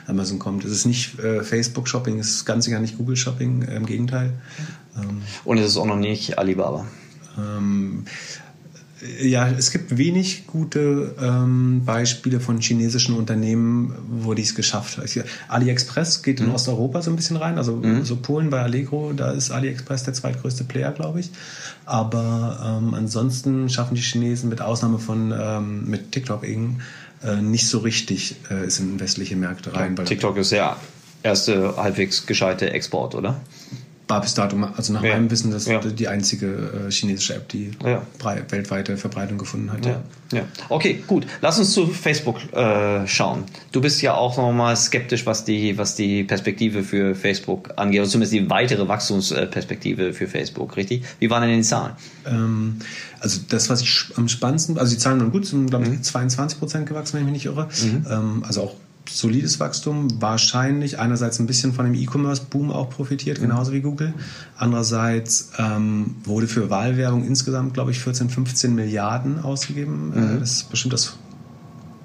[0.07, 0.63] Amazon kommt.
[0.63, 4.31] Es ist nicht äh, Facebook-Shopping, es ist ganz sicher nicht Google-Shopping, im Gegenteil.
[4.95, 6.85] Ähm, Und es ist auch noch nicht Alibaba.
[7.37, 8.05] Ähm,
[9.21, 15.07] ja, es gibt wenig gute ähm, Beispiele von chinesischen Unternehmen, wo die es geschafft haben.
[15.47, 16.55] AliExpress geht in mhm.
[16.55, 18.05] Osteuropa so ein bisschen rein, also mhm.
[18.05, 21.31] so Polen bei Allegro, da ist AliExpress der zweitgrößte Player, glaube ich.
[21.85, 26.79] Aber ähm, ansonsten schaffen die Chinesen mit Ausnahme von ähm, mit TikTok eben
[27.23, 29.95] äh, nicht so richtig äh, es in westliche Märkte rein.
[29.97, 30.77] Ja, TikTok ist ja
[31.23, 33.41] erste halbwegs gescheite Export, oder?
[34.13, 35.13] War bis dato, also nach ja.
[35.13, 35.79] meinem Wissen, das ja.
[35.79, 38.01] die einzige äh, chinesische App, die ja.
[38.49, 39.85] weltweite Verbreitung gefunden hat.
[39.85, 40.03] Ja.
[40.31, 40.43] ja.
[40.69, 41.25] Okay, gut.
[41.41, 43.43] Lass uns zu Facebook äh, schauen.
[43.71, 48.09] Du bist ja auch nochmal skeptisch, was die, was die Perspektive für Facebook angeht, oder
[48.09, 51.03] zumindest die weitere Wachstumsperspektive für Facebook, richtig?
[51.19, 51.93] Wie waren denn die Zahlen?
[52.27, 52.77] Ähm,
[53.19, 56.03] also das, was ich am spannendsten, also die Zahlen waren gut, sind glaube ich mhm.
[56.03, 57.67] 22 Prozent gewachsen, wenn ich mich nicht irre.
[57.83, 58.05] Mhm.
[58.09, 58.75] Ähm, also auch
[59.09, 63.43] solides Wachstum, wahrscheinlich einerseits ein bisschen von dem E-Commerce-Boom auch profitiert, Mhm.
[63.43, 64.13] genauso wie Google.
[64.57, 70.11] Andererseits ähm, wurde für Wahlwerbung insgesamt, glaube ich, 14, 15 Milliarden ausgegeben.
[70.15, 70.35] Mhm.
[70.37, 71.17] Äh, das ist bestimmt das,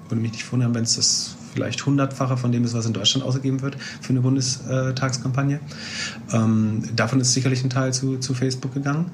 [0.07, 3.25] würde mich nicht wundern, wenn es das vielleicht hundertfache von dem ist, was in Deutschland
[3.25, 5.59] ausgegeben wird für eine Bundestagskampagne.
[6.31, 9.11] Ähm, davon ist sicherlich ein Teil zu, zu Facebook gegangen.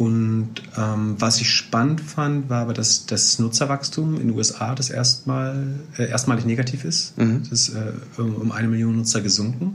[0.00, 4.88] Und ähm, was ich spannend fand, war aber, dass das Nutzerwachstum in den USA das
[4.88, 7.18] erstmal äh, erstmalig negativ ist.
[7.18, 7.42] Mhm.
[7.42, 9.74] Das ist äh, um eine Million Nutzer gesunken.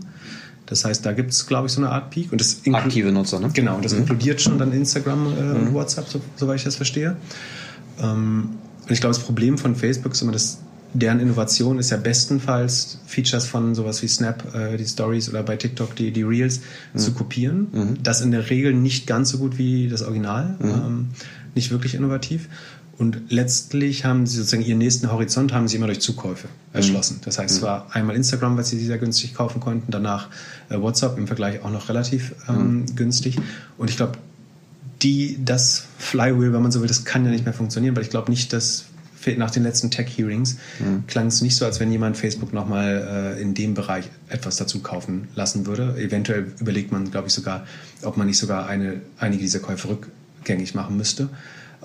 [0.66, 2.32] Das heißt, da gibt es, glaube ich, so eine Art Peak.
[2.32, 3.52] Und das Aktive Nutzer, ne?
[3.54, 7.16] Genau, und das inkludiert schon dann Instagram äh, und WhatsApp, so, soweit ich das verstehe.
[8.02, 8.50] Ähm,
[8.82, 10.58] und ich glaube, das Problem von Facebook ist immer, dass
[10.96, 15.58] deren Innovation ist ja bestenfalls Features von sowas wie Snap, äh, die Stories oder bei
[15.58, 16.62] TikTok die, die Reels
[16.96, 17.68] zu kopieren.
[18.02, 21.10] Das in der Regel nicht ganz so gut wie das Original, ähm,
[21.54, 22.50] nicht wirklich innovativ.
[22.98, 27.20] Und letztlich haben sie sozusagen ihren nächsten Horizont haben sie immer durch Zukäufe erschlossen.
[27.26, 30.30] Das heißt, es war einmal Instagram, was sie sehr günstig kaufen konnten, danach
[30.70, 33.38] äh, WhatsApp im Vergleich auch noch relativ ähm, günstig.
[33.78, 34.14] Und ich glaube,
[35.02, 38.10] die, das Flywheel, wenn man so will, das kann ja nicht mehr funktionieren, weil ich
[38.10, 38.86] glaube nicht, dass
[39.38, 40.58] nach den letzten Tech-Hearings
[41.08, 44.80] klang es nicht so, als wenn jemand Facebook nochmal äh, in dem Bereich etwas dazu
[44.80, 45.96] kaufen lassen würde.
[45.98, 47.66] Eventuell überlegt man, glaube ich, sogar,
[48.04, 51.30] ob man nicht sogar eine, einige dieser Käufe rückgängig machen müsste.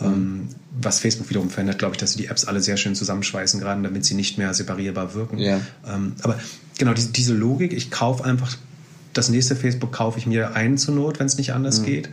[0.00, 0.48] Ähm,
[0.80, 3.82] was Facebook wiederum verändert, glaube ich, dass sie die Apps alle sehr schön zusammenschweißen, gerade
[3.82, 5.38] damit sie nicht mehr separierbar wirken.
[5.38, 5.60] Ja.
[5.86, 6.38] Ähm, aber
[6.78, 8.56] genau die, diese Logik, ich kaufe einfach
[9.12, 12.08] das nächste Facebook kaufe ich mir ein zur Not, wenn es nicht anders geht.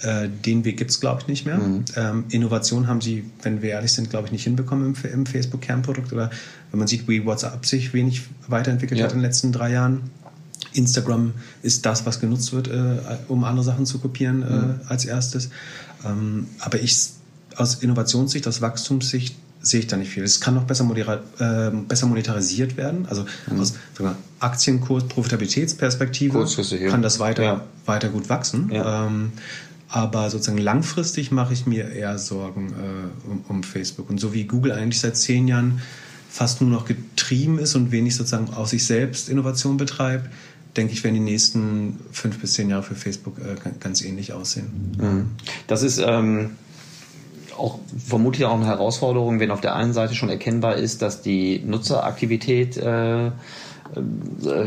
[0.00, 1.60] Äh, den Weg gibt es, glaube ich, nicht mehr.
[1.96, 6.12] Ähm, Innovation haben sie, wenn wir ehrlich sind, glaube ich, nicht hinbekommen im, im Facebook-Kernprodukt.
[6.12, 6.30] Oder
[6.70, 9.06] wenn man sieht, wie WhatsApp sich wenig weiterentwickelt Ja.
[9.06, 10.02] hat in den letzten drei Jahren.
[10.72, 11.32] Instagram
[11.62, 15.50] ist das, was genutzt wird, äh, um andere Sachen zu kopieren äh, als erstes.
[16.06, 16.96] Ähm, aber ich
[17.56, 20.22] aus Innovationssicht, aus Wachstumssicht sehe ich da nicht viel.
[20.22, 23.06] Es kann noch besser, modera- äh, besser monetarisiert werden.
[23.10, 23.24] Also
[23.58, 26.46] aus sogar Aktienkurs, Profitabilitätsperspektive
[26.88, 27.64] kann das weiter, Ja.
[27.84, 28.70] weiter gut wachsen.
[28.72, 29.06] Ja.
[29.06, 29.32] Ähm,
[29.88, 34.10] aber sozusagen langfristig mache ich mir eher Sorgen äh, um, um Facebook.
[34.10, 35.80] Und so wie Google eigentlich seit zehn Jahren
[36.30, 40.28] fast nur noch getrieben ist und wenig sozusagen aus sich selbst Innovation betreibt,
[40.76, 45.30] denke ich, werden die nächsten fünf bis zehn Jahre für Facebook äh, ganz- ähnlich aussehen.
[45.66, 46.50] Das ist ähm,
[47.56, 51.60] auch vermutlich auch eine Herausforderung, wenn auf der einen Seite schon erkennbar ist, dass die
[51.60, 53.30] Nutzeraktivität äh,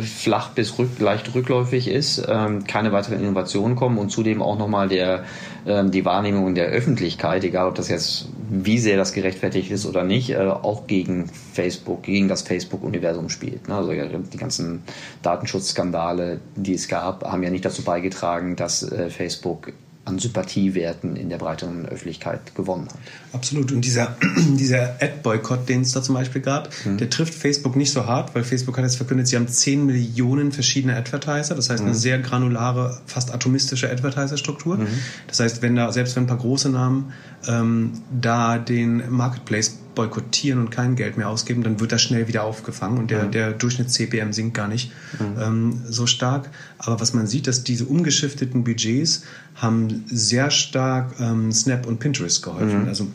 [0.01, 4.89] flach bis rück, leicht rückläufig ist, ähm, keine weiteren Innovationen kommen und zudem auch nochmal
[4.89, 5.23] der,
[5.65, 10.03] ähm, die Wahrnehmung der Öffentlichkeit, egal ob das jetzt wie sehr das gerechtfertigt ist oder
[10.03, 13.67] nicht, äh, auch gegen Facebook, gegen das Facebook-Universum spielt.
[13.67, 13.75] Ne?
[13.75, 14.83] Also die ganzen
[15.21, 19.71] Datenschutzskandale, die es gab, haben ja nicht dazu beigetragen, dass äh, Facebook
[20.11, 22.99] an Sympathiewerten in der breiteren Öffentlichkeit gewonnen hat.
[23.33, 23.71] Absolut.
[23.71, 28.05] Und dieser, dieser Ad-Boykott, den es da zum Beispiel gab, der trifft Facebook nicht so
[28.05, 31.55] hart, weil Facebook hat jetzt verkündet, sie haben 10 Millionen verschiedene Advertiser.
[31.55, 34.79] Das heißt, eine sehr granulare, fast atomistische Advertiser-Struktur.
[35.27, 37.13] Das heißt, wenn da, selbst wenn ein paar große Namen
[37.47, 42.43] ähm, da den Marketplace boykottieren und kein Geld mehr ausgeben, dann wird das schnell wieder
[42.43, 44.91] aufgefangen und der, der Durchschnitts-CPM sinkt gar nicht
[45.39, 46.49] ähm, so stark.
[46.77, 49.23] Aber was man sieht, dass diese umgeschifteten Budgets
[49.61, 52.87] haben sehr stark ähm, Snap und Pinterest geholfen.
[52.87, 53.07] Also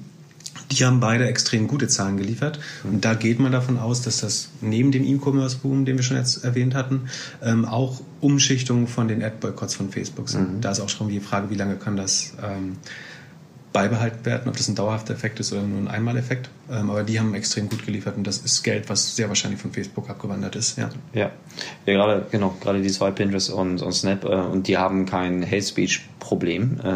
[0.70, 2.58] die haben beide extrem gute Zahlen geliefert.
[2.84, 6.44] Und da geht man davon aus, dass das neben dem E-Commerce-Boom, den wir schon jetzt
[6.44, 7.02] erwähnt hatten,
[7.42, 10.64] ähm, auch Umschichtungen von den Ad-Boykotts von Facebook sind.
[10.64, 12.76] Da ist auch schon die Frage, wie lange kann das ähm,
[13.76, 16.48] beibehalten werden, ob das ein dauerhafter Effekt ist oder nur ein Einmaleffekt.
[16.70, 19.70] Ähm, aber die haben extrem gut geliefert und das ist Geld, was sehr wahrscheinlich von
[19.70, 20.78] Facebook abgewandert ist.
[20.78, 20.88] Ja.
[21.12, 21.30] Ja,
[21.84, 25.44] ja gerade genau, gerade die zwei Pinterest und, und Snap äh, und die haben kein
[25.44, 26.80] Hate Speech Problem.
[26.82, 26.92] Äh,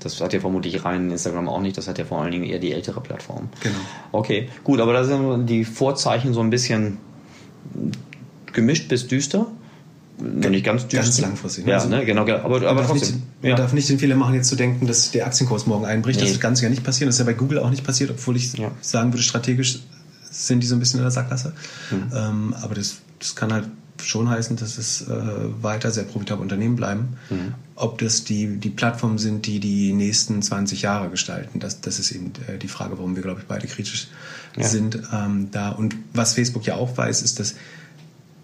[0.00, 1.78] Das hat ja vermutlich rein Instagram auch nicht.
[1.78, 3.48] Das hat ja vor allen Dingen eher die ältere Plattform.
[3.60, 3.76] Genau.
[4.10, 6.98] Okay, gut, aber da sind die Vorzeichen so ein bisschen
[8.52, 9.46] gemischt bis düster.
[10.18, 10.98] Noch nicht ganz düster.
[10.98, 11.70] Ganz langfristig, ne?
[11.72, 12.38] Ja, Also, ne, genau, genau.
[12.38, 13.22] aber, aber trotzdem.
[13.44, 13.56] Man ja.
[13.56, 16.20] darf nicht den Fehler machen, jetzt zu denken, dass der Aktienkurs morgen einbricht.
[16.20, 16.34] Das Nee.
[16.34, 17.08] wird ganz sicher nicht passieren.
[17.08, 18.70] Das ist ja bei Google auch nicht passiert, obwohl ich Ja.
[18.80, 19.80] sagen würde, strategisch
[20.30, 21.52] sind die so ein bisschen in der Sackgasse.
[21.90, 22.12] Mhm.
[22.14, 23.68] Ähm, aber das, das kann halt
[24.02, 25.14] schon heißen, dass es äh,
[25.62, 27.16] weiter sehr profitable Unternehmen bleiben.
[27.30, 27.54] Mhm.
[27.76, 32.10] Ob das die, die Plattformen sind, die die nächsten 20 Jahre gestalten, das, das ist
[32.12, 34.08] eben äh, die Frage, warum wir, glaube ich, beide kritisch
[34.56, 34.64] Ja.
[34.68, 35.70] sind ähm, da.
[35.70, 37.54] Und was Facebook ja auch weiß, ist, dass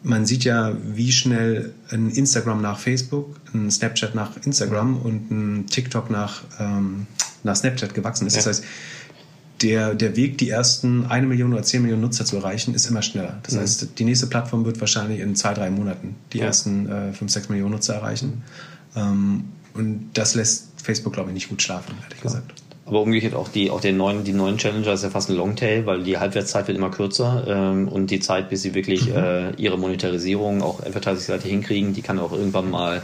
[0.02, 5.66] man sieht ja, wie schnell ein Instagram nach Facebook, ein Snapchat nach Instagram und ein
[5.66, 7.06] TikTok nach, ähm,
[7.42, 8.34] nach Snapchat gewachsen ist.
[8.34, 8.38] Ja.
[8.42, 8.64] Das heißt,
[9.62, 13.02] der, der Weg, die ersten eine Million oder zehn Millionen Nutzer zu erreichen, ist immer
[13.02, 13.38] schneller.
[13.42, 16.46] Das heißt, die nächste Plattform wird wahrscheinlich in zwei, drei Monaten die Ja.
[16.46, 18.42] ersten äh, fünf, sechs Millionen Nutzer erreichen.
[18.96, 22.54] Ähm, und das lässt Facebook, glaube ich, nicht gut schlafen, ehrlich gesagt.
[22.86, 25.86] Aber umgekehrt auch die, auch den neuen, die neuen Challenger ist ja fast ein Longtail,
[25.86, 29.16] weil die Halbwertszeit wird immer kürzer ähm, und die Zeit, bis sie wirklich mhm.
[29.16, 33.02] äh, ihre Monetarisierung auch Advertising-Seite hinkriegen, die kann auch irgendwann mal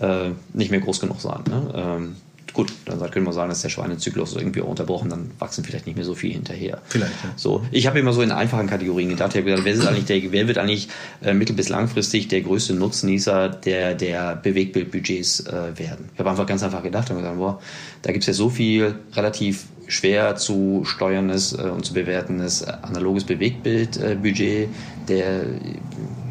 [0.00, 1.40] äh, nicht mehr groß genug sein.
[1.48, 1.72] Ne?
[1.74, 2.16] Ähm,
[2.52, 6.04] gut, dann können wir sagen, dass der Schweinezyklus irgendwie unterbrochen, dann wachsen vielleicht nicht mehr
[6.04, 6.80] so viel hinterher.
[6.88, 7.30] Vielleicht, ja.
[7.36, 10.04] So, ich habe immer so in einfachen Kategorien gedacht, ich habe gedacht, wer, ist eigentlich
[10.04, 10.88] der, wer wird eigentlich
[11.22, 16.10] äh, mittel- bis langfristig der größte Nutznießer der, der Bewegbildbudgets äh, werden?
[16.12, 17.60] Ich habe einfach ganz einfach gedacht und gesagt, boah,
[18.02, 22.72] da gibt es ja so viel relativ schwer zu steuerndes äh, und zu bewertendes äh,
[22.82, 24.68] analoges Bewegtbildbudget,
[25.08, 25.44] der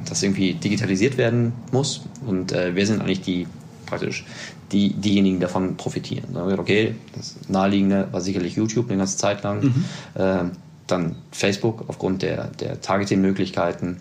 [0.08, 2.02] das irgendwie digitalisiert werden muss.
[2.26, 3.48] Und äh, wer sind eigentlich die
[3.92, 4.24] praktisch
[4.72, 6.36] die, diejenigen davon profitieren.
[6.58, 9.64] Okay, das Naheliegende war sicherlich YouTube eine ganze Zeit lang.
[9.64, 9.86] Mhm.
[10.16, 10.44] Äh,
[10.88, 13.98] dann Facebook aufgrund der, der Targeting-Möglichkeiten,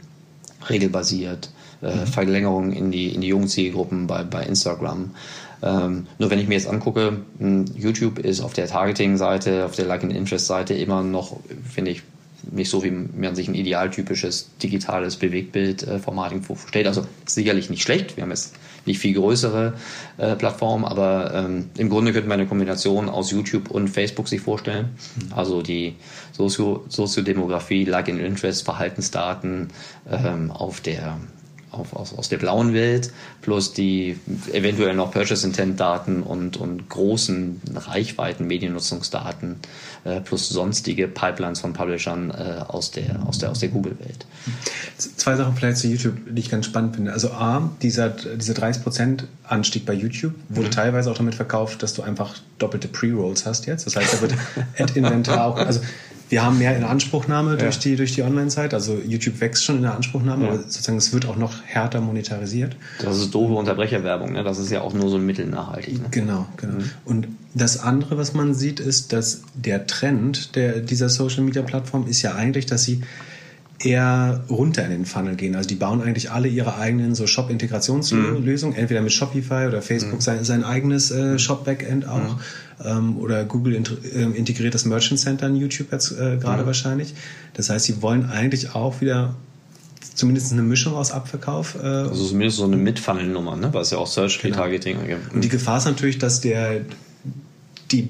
[0.69, 1.51] regelbasiert,
[1.83, 2.07] äh, mhm.
[2.07, 5.11] Verlängerung in die, in die jungen Zielgruppen bei, bei Instagram.
[5.63, 9.87] Ähm, nur wenn ich mir jetzt angucke, hm, YouTube ist auf der Targeting-Seite, auf der
[9.87, 11.37] Like-and-Interest-Seite immer noch,
[11.69, 12.03] finde ich,
[12.51, 16.87] nicht so, wie man sich ein idealtypisches digitales Bewegtbild-Formating vorstellt.
[16.87, 18.17] Also sicherlich nicht schlecht.
[18.17, 18.55] Wir haben jetzt
[18.87, 19.75] nicht viel größere
[20.19, 24.41] äh, Plattform, aber ähm, im Grunde könnte man eine Kombination aus YouTube und Facebook sich
[24.41, 24.91] vorstellen.
[25.17, 25.33] Mhm.
[25.35, 25.97] Also die
[26.33, 29.69] Sozio Soziodemografie, Like in Interest, Verhaltensdaten
[30.11, 31.19] ähm, auf der
[31.71, 34.19] auf, aus, aus der blauen Welt plus die
[34.53, 39.57] eventuell noch Purchase Intent Daten und, und großen Reichweiten Mediennutzungsdaten
[40.05, 44.27] äh, plus sonstige Pipelines von Publishern äh, aus der, aus der, aus der Google-Welt.
[44.97, 47.13] Zwei Sachen vielleicht zu YouTube, die ich ganz spannend finde.
[47.13, 50.73] Also A, dieser, dieser 30% Anstieg bei YouTube wurde mhm.
[50.73, 53.87] teilweise auch damit verkauft, dass du einfach doppelte Pre-Rolls hast jetzt.
[53.87, 54.35] Das heißt, da wird
[54.79, 55.81] Ad-Inventar auch, also
[56.31, 57.81] wir haben mehr in Anspruchnahme durch ja.
[57.83, 58.73] die, durch die Online-Zeit.
[58.73, 60.53] Also YouTube wächst schon in der Anspruchnahme, ja.
[60.53, 62.77] aber sozusagen es wird auch noch härter monetarisiert.
[63.03, 64.45] Das ist doofe Unterbrecherwerbung, ne?
[64.45, 66.01] Das ist ja auch nur so ein Mittel nachhaltig.
[66.01, 66.09] Ne?
[66.13, 66.75] Genau, genau.
[66.75, 66.91] Mhm.
[67.05, 72.37] Und das andere, was man sieht, ist, dass der Trend der, dieser Social-Media-Plattform ist ja
[72.37, 73.03] eigentlich, dass sie
[73.83, 75.57] eher runter in den Funnel gehen.
[75.57, 78.81] Also die bauen eigentlich alle ihre eigenen so Shop-Integrationslösungen, mhm.
[78.81, 80.23] entweder mit Shopify oder Facebook mhm.
[80.23, 82.37] sein, sein eigenes äh, Shop-Backend auch.
[82.37, 82.41] Mhm.
[82.85, 86.67] Ähm, oder Google äh, integriert das Merchant Center in YouTube jetzt äh, gerade mhm.
[86.67, 87.15] wahrscheinlich.
[87.55, 89.35] Das heißt, sie wollen eigentlich auch wieder
[90.15, 91.77] zumindest eine Mischung aus Abverkauf.
[91.77, 93.73] Äh, also zumindest so eine Mid-Funnel-Nummer, ne?
[93.73, 95.21] was ja auch Search Retargeting genau.
[95.33, 96.83] Und die Gefahr ist natürlich, dass der
[97.91, 98.09] die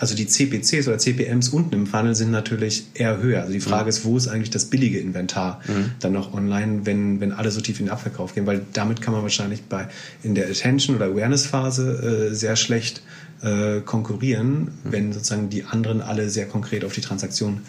[0.00, 3.42] also die CPCs oder CPMs unten im Funnel sind natürlich eher höher.
[3.42, 3.88] Also die Frage mhm.
[3.90, 5.92] ist, wo ist eigentlich das billige Inventar mhm.
[6.00, 8.46] dann noch online, wenn, wenn alle so tief in den Abverkauf gehen?
[8.46, 9.88] Weil damit kann man wahrscheinlich bei
[10.22, 13.02] in der Attention- oder Awareness-Phase äh, sehr schlecht
[13.42, 14.70] äh, konkurrieren, mhm.
[14.84, 17.60] wenn sozusagen die anderen alle sehr konkret auf die Transaktion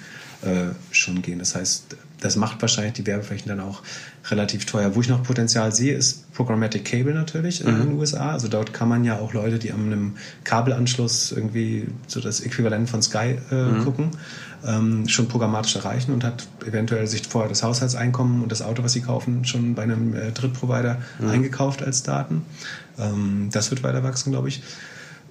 [0.43, 1.39] äh, schon gehen.
[1.39, 3.81] Das heißt, das macht wahrscheinlich die Werbeflächen dann auch
[4.29, 4.95] relativ teuer.
[4.95, 7.69] Wo ich noch Potenzial sehe, ist Programmatic Cable natürlich mhm.
[7.69, 8.31] in den USA.
[8.31, 12.89] Also dort kann man ja auch Leute, die an einem Kabelanschluss irgendwie so das Äquivalent
[12.89, 13.83] von Sky äh, mhm.
[13.83, 14.11] gucken,
[14.65, 18.93] ähm, schon programmatisch erreichen und hat eventuell sich vorher das Haushaltseinkommen und das Auto, was
[18.93, 21.29] sie kaufen, schon bei einem äh, Drittprovider mhm.
[21.29, 22.43] eingekauft als Daten.
[22.99, 24.61] Ähm, das wird weiter wachsen, glaube ich.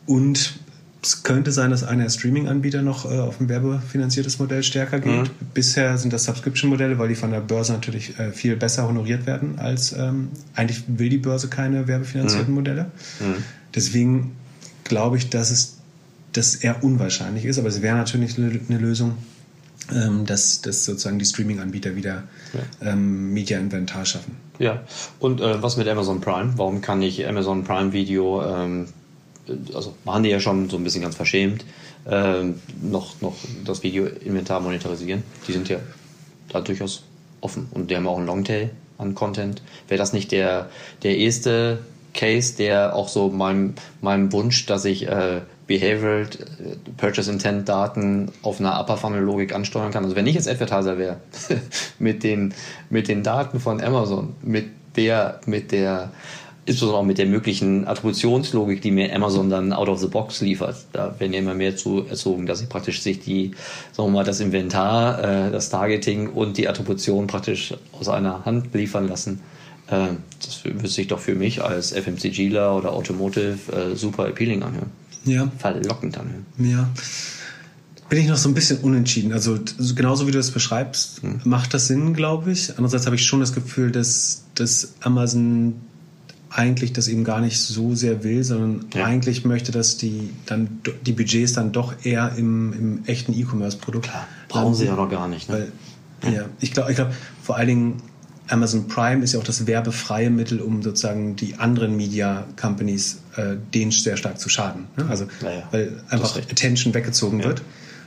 [0.07, 0.55] Und
[1.03, 5.23] es könnte sein, dass einer der Streaming-Anbieter noch äh, auf ein werbefinanziertes Modell stärker geht.
[5.25, 5.31] Mhm.
[5.55, 9.59] Bisher sind das Subscription-Modelle, weil die von der Börse natürlich äh, viel besser honoriert werden
[9.59, 12.55] als ähm, eigentlich will die Börse keine werbefinanzierten mhm.
[12.55, 12.91] Modelle.
[13.21, 13.45] Mhm.
[13.75, 14.37] Deswegen
[14.85, 15.79] glaube ich, dass es
[16.33, 19.15] das eher unwahrscheinlich ist, aber es wäre natürlich eine Lösung,
[19.93, 22.93] ähm, dass, dass sozusagen die Streaming-Anbieter wieder ja.
[22.93, 24.37] ähm, Media-Inventar schaffen.
[24.59, 24.83] Ja,
[25.19, 26.53] und äh, was mit Amazon Prime?
[26.57, 28.87] Warum kann ich Amazon Prime Video ähm,
[29.75, 31.65] also machen die ja schon so ein bisschen ganz verschämt,
[32.07, 32.43] äh,
[32.83, 35.23] noch, noch das Video-Inventar monetarisieren.
[35.47, 35.79] Die sind ja
[36.49, 37.05] da durchaus
[37.41, 39.63] offen und die haben auch einen Longtail an Content.
[39.89, 40.69] Wäre das nicht der,
[41.03, 41.79] der erste
[42.15, 46.27] Case, der auch so meinem, meinem Wunsch, dass ich äh, Behavioral äh,
[46.97, 50.05] Purchase Intent Daten auf einer Upper Funnel Logik ansteuern kann.
[50.05, 51.21] Also wenn ich jetzt Advertiser wäre
[51.99, 52.55] mit den,
[52.91, 56.11] mit den Daten von Amazon, mit der, mit der
[56.71, 60.77] insbesondere auch mit der möglichen Attributionslogik, die mir Amazon dann out of the box liefert.
[60.93, 63.51] Da werden ja immer mehr zu erzogen, dass sie praktisch sich die,
[63.93, 68.73] sagen wir mal, das Inventar, äh, das Targeting und die Attribution praktisch aus einer Hand
[68.73, 69.41] liefern lassen.
[69.89, 74.91] Äh, das würde sich doch für mich als FMCGler oder Automotive äh, super appealing anhören.
[75.25, 75.51] Ja.
[75.59, 76.47] Verlockend anhören.
[76.59, 76.89] Ja
[78.09, 79.33] bin ich noch so ein bisschen unentschieden.
[79.33, 79.57] Also
[79.95, 81.43] genauso wie du es beschreibst, hm.
[81.45, 82.71] macht das Sinn, glaube ich.
[82.71, 85.77] Andererseits habe ich schon das Gefühl, dass, dass Amazon
[86.51, 89.05] eigentlich das eben gar nicht so sehr will, sondern ja.
[89.05, 94.11] eigentlich möchte, dass die dann die Budgets dann doch eher im, im echten E-Commerce-Produkt
[94.49, 95.49] brauchen sie ja noch gar nicht.
[95.49, 95.69] Ne?
[96.23, 96.41] Weil, ja.
[96.41, 96.47] ja.
[96.61, 98.03] ich glaube, ich glaube vor allen Dingen
[98.49, 103.55] Amazon Prime ist ja auch das werbefreie Mittel, um sozusagen die anderen Media Companies äh,
[103.73, 104.87] denen sehr stark zu schaden.
[104.97, 105.07] Ne?
[105.09, 107.63] Also ja, weil einfach Attention weggezogen wird.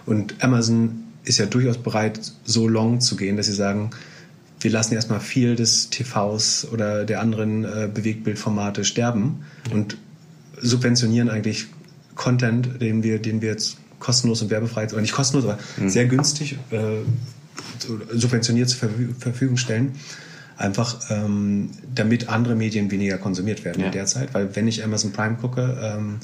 [0.06, 3.91] Und Amazon ist ja durchaus bereit, so long zu gehen, dass sie sagen,
[4.63, 9.97] wir lassen erstmal viel des TVs oder der anderen äh, Bewegtbildformate sterben und
[10.62, 11.67] subventionieren eigentlich
[12.15, 15.89] Content, den wir, den wir jetzt kostenlos und werbefrei, oder nicht kostenlos, aber mhm.
[15.89, 16.78] sehr günstig äh,
[18.12, 19.93] subventioniert zur Verfügung stellen.
[20.56, 23.88] Einfach ähm, damit andere Medien weniger konsumiert werden ja.
[23.88, 24.34] in der Zeit.
[24.34, 26.19] Weil wenn ich Amazon Prime gucke, ähm,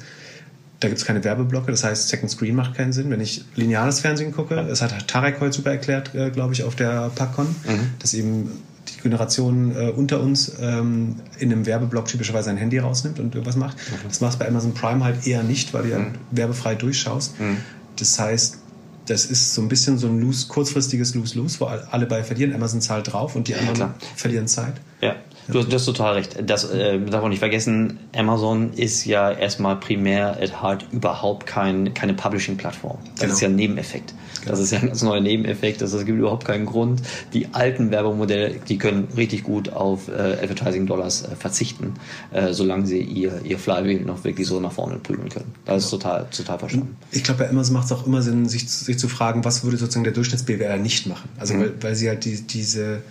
[0.79, 3.09] da gibt es keine Werbeblocke, das heißt, Second Screen macht keinen Sinn.
[3.09, 6.75] Wenn ich lineares Fernsehen gucke, das hat Tarek heute super erklärt, äh, glaube ich, auf
[6.75, 7.91] der PackCon, mhm.
[7.99, 8.49] dass eben
[8.87, 13.57] die Generation äh, unter uns ähm, in einem Werbeblock typischerweise ein Handy rausnimmt und irgendwas
[13.57, 13.77] macht.
[13.77, 14.07] Mhm.
[14.07, 16.13] Das machst du bei Amazon Prime halt eher nicht, weil du ja mhm.
[16.31, 17.39] werbefrei durchschaust.
[17.39, 17.57] Mhm.
[17.97, 18.59] Das heißt,
[19.05, 22.53] das ist so ein bisschen so ein lose, kurzfristiges Lose-Lose, wo alle bei verlieren.
[22.53, 24.75] Amazon zahlt drauf und die anderen ja, verlieren Zeit.
[25.01, 25.15] Ja.
[25.51, 26.37] Du, du hast total recht.
[26.45, 27.99] Das äh, darf man nicht vergessen.
[28.15, 32.97] Amazon ist ja erstmal primär at heart überhaupt kein, keine Publishing-Plattform.
[33.13, 33.33] Das genau.
[33.33, 34.13] ist ja ein Nebeneffekt.
[34.41, 34.51] Genau.
[34.51, 35.81] Das ist ja ein ganz neuer Nebeneffekt.
[35.81, 37.01] Das, es gibt überhaupt keinen Grund.
[37.33, 41.95] Die alten Werbemodelle, die können richtig gut auf äh, Advertising-Dollars äh, verzichten,
[42.31, 45.53] äh, solange sie ihr, ihr Flywheel noch wirklich so nach vorne prügeln können.
[45.65, 46.97] Das ist total, total verstanden.
[47.11, 49.77] Ich glaube, bei Amazon macht es auch immer Sinn, sich, sich zu fragen, was würde
[49.77, 51.29] sozusagen der Durchschnitts-BWR nicht machen.
[51.39, 51.61] Also mhm.
[51.61, 53.01] weil, weil sie halt die, diese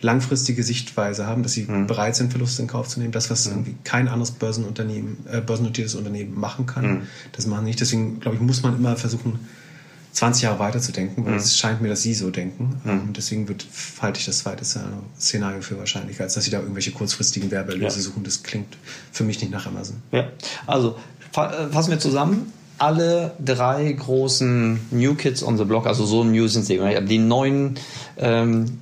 [0.00, 1.86] langfristige Sichtweise haben, dass sie mhm.
[1.86, 3.12] bereit sind, Verluste in Kauf zu nehmen.
[3.12, 3.52] Das, was mhm.
[3.52, 7.02] irgendwie kein anderes Börsenunternehmen, äh, börsennotiertes Unternehmen machen kann, mhm.
[7.32, 7.80] das machen nicht.
[7.80, 9.40] Deswegen, glaube ich, muss man immer versuchen,
[10.12, 11.38] 20 Jahre weiterzudenken, weil mhm.
[11.38, 12.80] es scheint mir, dass sie so denken.
[12.84, 12.90] Mhm.
[12.90, 13.66] Ähm, deswegen wird,
[14.00, 18.02] halte ich das zweite Szenario für wahrscheinlicher, als dass sie da irgendwelche kurzfristigen Werbeerlöse ja.
[18.02, 18.24] suchen.
[18.24, 18.78] Das klingt
[19.12, 19.96] für mich nicht nach Amazon.
[20.12, 20.30] Ja,
[20.66, 20.98] also
[21.34, 26.46] äh, fassen wir zusammen alle drei großen New Kids on the Block, also so new
[26.48, 27.76] sind sie, die neuen
[28.18, 28.78] ähm,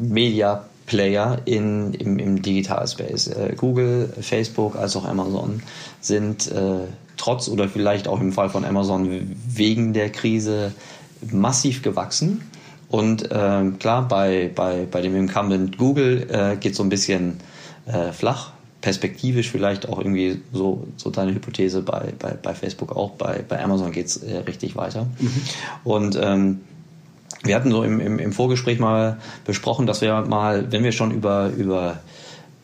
[0.00, 3.28] Media Player in, im, im Digitalspace.
[3.28, 5.62] Äh, Google, Facebook als auch Amazon
[6.00, 10.72] sind äh, trotz oder vielleicht auch im Fall von Amazon wegen der Krise
[11.30, 12.42] massiv gewachsen.
[12.88, 17.38] Und äh, klar, bei, bei, bei dem Incumbent Google äh, geht so ein bisschen
[17.86, 23.12] äh, flach perspektivisch vielleicht auch irgendwie so, so deine Hypothese bei, bei, bei Facebook auch,
[23.12, 25.06] bei, bei Amazon geht's äh, richtig weiter.
[25.18, 25.42] Mhm.
[25.84, 26.60] Und ähm,
[27.44, 31.12] wir hatten so im, im, im Vorgespräch mal besprochen, dass wir mal, wenn wir schon
[31.12, 32.00] über, über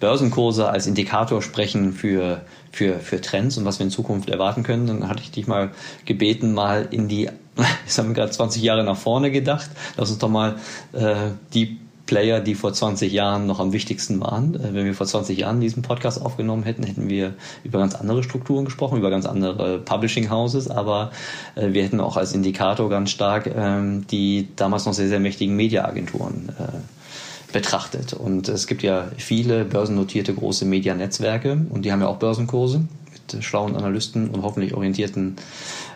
[0.00, 4.87] Börsenkurse als Indikator sprechen für, für, für Trends und was wir in Zukunft erwarten können,
[4.87, 5.70] dann hatte ich dich mal
[6.04, 7.31] gebeten, mal in die,
[7.85, 10.57] jetzt haben wir gerade 20 Jahre nach vorne gedacht, lass uns doch mal
[10.92, 14.54] äh, die Player, die vor 20 Jahren noch am wichtigsten waren.
[14.54, 18.24] Äh, wenn wir vor 20 Jahren diesen Podcast aufgenommen hätten, hätten wir über ganz andere
[18.24, 21.12] Strukturen gesprochen, über ganz andere Publishing Houses, aber
[21.54, 25.54] äh, wir hätten auch als Indikator ganz stark ähm, die damals noch sehr, sehr mächtigen
[25.54, 28.14] Mediaagenturen äh, betrachtet.
[28.14, 33.44] Und es gibt ja viele börsennotierte große Medianetzwerke und die haben ja auch Börsenkurse mit
[33.44, 35.36] schlauen Analysten und hoffentlich orientierten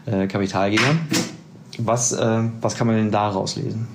[0.06, 1.00] Kapitalgebern.
[1.78, 3.86] Was, was kann man denn daraus lesen?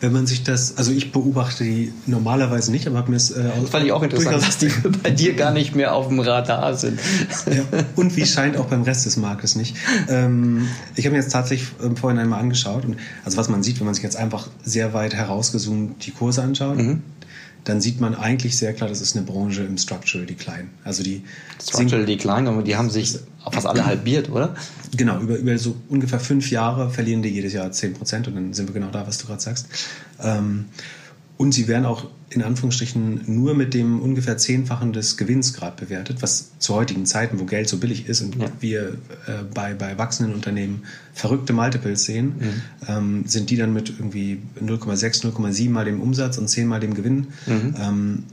[0.00, 3.44] Wenn man sich das, also ich beobachte die normalerweise nicht, aber habe mir es äh,
[3.60, 4.68] das fand ich auch interessant, dass die
[5.02, 6.98] bei dir gar nicht mehr auf dem Radar sind.
[7.46, 7.62] Ja,
[7.96, 9.76] und wie scheint auch beim Rest des Marktes nicht.
[10.08, 13.78] Ähm, ich habe mir jetzt tatsächlich ähm, vorhin einmal angeschaut und also was man sieht,
[13.78, 17.02] wenn man sich jetzt einfach sehr weit herausgezoomt die Kurse anschaut, mhm
[17.64, 20.68] dann sieht man eigentlich sehr klar, das ist eine Branche im Structural Decline.
[20.84, 21.22] Also die
[21.62, 23.18] Structural Decline, die haben sich
[23.50, 24.54] fast alle halbiert, oder?
[24.96, 28.52] Genau, über, über so ungefähr fünf Jahre verlieren die jedes Jahr 10 Prozent und dann
[28.54, 29.66] sind wir genau da, was du gerade sagst.
[30.22, 30.66] Ähm,
[31.40, 36.20] und sie werden auch in Anführungsstrichen nur mit dem ungefähr Zehnfachen des Gewinns gerade bewertet,
[36.20, 38.52] was zu heutigen Zeiten, wo Geld so billig ist und ja.
[38.60, 42.62] wir äh, bei, bei wachsenden Unternehmen verrückte Multiples sehen, mhm.
[42.88, 46.92] ähm, sind die dann mit irgendwie 0,6, 0,7 mal dem Umsatz und 10 mal dem
[46.92, 47.74] Gewinn mhm.
[47.80, 48.24] ähm,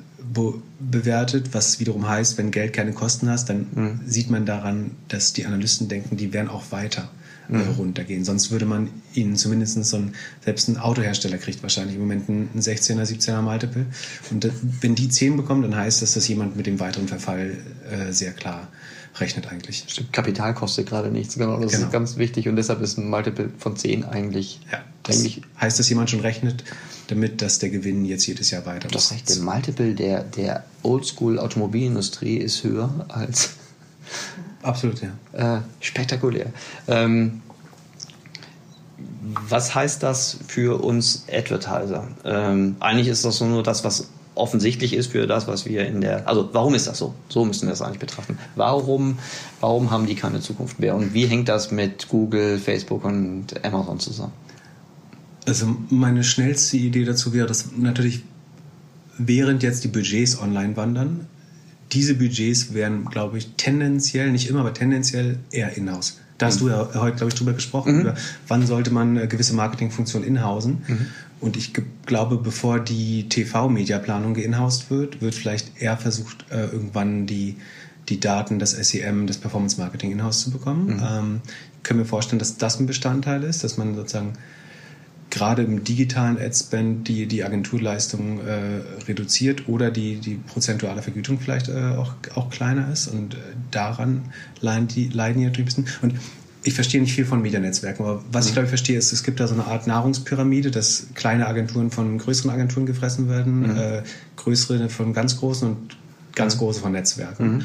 [0.82, 4.00] bewertet, was wiederum heißt, wenn Geld keine Kosten hast, dann mhm.
[4.06, 7.10] sieht man daran, dass die Analysten denken, die werden auch weiter
[7.50, 7.62] mhm.
[7.78, 8.26] runtergehen.
[8.26, 12.50] Sonst würde man ihnen zumindest so ein, selbst ein Autohersteller kriegt wahrscheinlich im Moment ein
[12.56, 13.86] 16er, 17er Multiple.
[14.32, 14.50] Und
[14.82, 17.58] wenn die 10 bekommen, dann heißt das, dass jemand mit dem weiteren Verfall
[17.90, 18.68] äh, sehr klar
[19.20, 19.86] rechnet eigentlich.
[19.88, 21.60] Stimmt, Kapital kostet gerade nichts, genau.
[21.60, 21.86] Das genau.
[21.86, 24.60] ist ganz wichtig und deshalb ist ein Multiple von 10 eigentlich.
[24.72, 26.64] Ja, das eigentlich heißt, dass jemand schon rechnet,
[27.08, 32.38] damit dass der Gewinn jetzt jedes Jahr weiter Das heißt, der Multiple der, der Oldschool-Automobilindustrie
[32.38, 33.52] ist höher als
[34.68, 35.58] Absolut, ja.
[35.58, 36.48] Äh, spektakulär.
[36.90, 37.42] Ähm,
[39.48, 42.08] was heißt das für uns Advertiser?
[42.26, 46.28] Ähm, eigentlich ist das nur das, was offensichtlich ist für das, was wir in der.
[46.28, 47.14] Also, warum ist das so?
[47.30, 48.38] So müssen wir das eigentlich betrachten.
[48.56, 49.18] Warum,
[49.62, 50.96] warum haben die keine Zukunft mehr?
[50.96, 54.34] Und wie hängt das mit Google, Facebook und Amazon zusammen?
[55.46, 58.24] Also, meine schnellste Idee dazu wäre, dass natürlich
[59.18, 61.28] während jetzt die Budgets online wandern,
[61.92, 66.20] diese Budgets werden, glaube ich, tendenziell, nicht immer, aber tendenziell eher in-house.
[66.38, 66.66] Da hast mhm.
[66.66, 68.02] du ja heute, glaube ich, drüber gesprochen, mhm.
[68.02, 68.16] über
[68.48, 70.84] wann sollte man äh, gewisse Marketingfunktionen inhausen.
[70.88, 71.06] Mhm.
[71.40, 71.74] Und ich
[72.06, 77.58] glaube, bevor die TV-Mediaplanung geinhoused wird, wird vielleicht eher versucht, äh, irgendwann die,
[78.10, 80.98] die Daten, das SEM, das Performance Marketing in-house zu bekommen.
[80.98, 81.04] Mhm.
[81.04, 81.42] Ähm,
[81.84, 84.34] können wir vorstellen, dass das ein Bestandteil ist, dass man sozusagen
[85.30, 91.68] gerade im digitalen Ad-Spend die, die Agenturleistung äh, reduziert oder die, die prozentuale Vergütung vielleicht
[91.68, 93.38] äh, auch, auch kleiner ist und äh,
[93.72, 96.02] daran leiden die, leiden die natürlich ein bisschen.
[96.02, 96.16] Und
[96.64, 98.50] ich verstehe nicht viel von Medianetzwerken, aber was mhm.
[98.50, 101.92] ich glaube ich verstehe, ist, es gibt da so eine Art Nahrungspyramide, dass kleine Agenturen
[101.92, 103.78] von größeren Agenturen gefressen werden, mhm.
[103.78, 104.04] äh,
[104.38, 105.98] größere von ganz großen und
[106.36, 106.60] ganz mhm.
[106.60, 107.58] große von Netzwerken.
[107.58, 107.64] Mhm.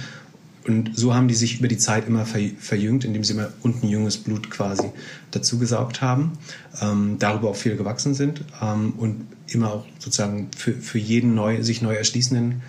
[0.67, 4.17] Und so haben die sich über die Zeit immer verjüngt, indem sie immer unten junges
[4.17, 4.91] Blut quasi
[5.33, 6.33] dazugesaugt haben,
[6.81, 11.63] ähm, darüber auch viel gewachsen sind ähm, und immer auch sozusagen für, für jeden neu,
[11.63, 12.63] sich neu erschließenden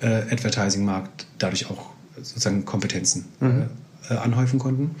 [0.00, 3.64] äh, Advertising-Markt dadurch auch sozusagen Kompetenzen mhm.
[4.08, 4.94] äh, anhäufen konnten.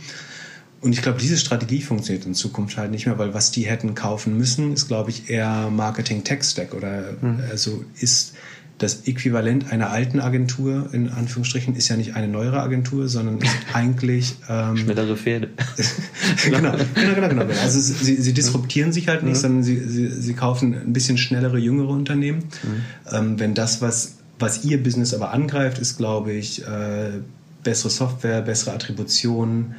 [0.80, 3.94] Und ich glaube, diese Strategie funktioniert in Zukunft halt nicht mehr, weil was die hätten
[3.94, 7.42] kaufen müssen, ist, glaube ich, eher Marketing-Tech-Stack oder mhm.
[7.50, 8.34] also ist
[8.80, 13.54] das Äquivalent einer alten Agentur, in Anführungsstrichen, ist ja nicht eine neuere Agentur, sondern ist
[13.74, 14.36] eigentlich...
[14.48, 15.50] Ähm, Schnellere Pferde.
[16.44, 17.44] genau, genau, genau, genau.
[17.62, 19.40] Also sie, sie disruptieren sich halt nicht, mhm.
[19.40, 22.38] sondern sie, sie, sie kaufen ein bisschen schnellere, jüngere Unternehmen.
[22.38, 23.12] Mhm.
[23.12, 27.20] Ähm, wenn das, was, was ihr Business aber angreift, ist, glaube ich, äh,
[27.62, 29.74] bessere Software, bessere Attribution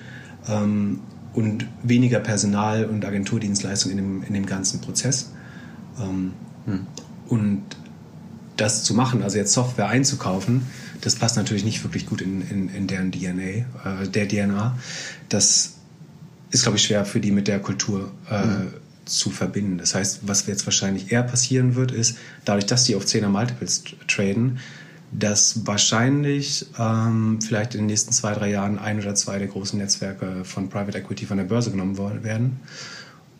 [0.48, 1.00] ähm,
[1.34, 5.32] und weniger Personal und Agenturdienstleistung in dem, in dem ganzen Prozess.
[6.00, 6.34] Ähm,
[6.68, 6.86] mhm.
[7.28, 7.64] Und
[8.62, 10.68] das zu machen, also jetzt Software einzukaufen,
[11.02, 14.78] das passt natürlich nicht wirklich gut in, in, in deren DNA, äh, der DNA.
[15.30, 15.74] Das
[16.52, 18.68] ist, glaube ich, schwer für die mit der Kultur äh, mhm.
[19.06, 19.80] zu verbinden.
[19.80, 23.84] Das heißt, was jetzt wahrscheinlich eher passieren wird, ist, dadurch, dass die auf 10er Multiples
[24.08, 24.60] traden,
[25.12, 29.78] dass wahrscheinlich ähm, vielleicht in den nächsten zwei, drei Jahren ein oder zwei der großen
[29.80, 32.60] Netzwerke von Private Equity von der Börse genommen werden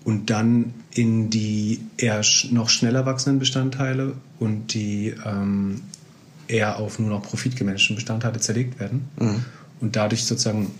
[0.04, 5.82] und dann in die eher noch schneller wachsenden Bestandteile und die ähm,
[6.48, 9.46] eher auf nur noch profitgemanagten Bestandteile zerlegt werden mhm.
[9.80, 10.72] und dadurch sozusagen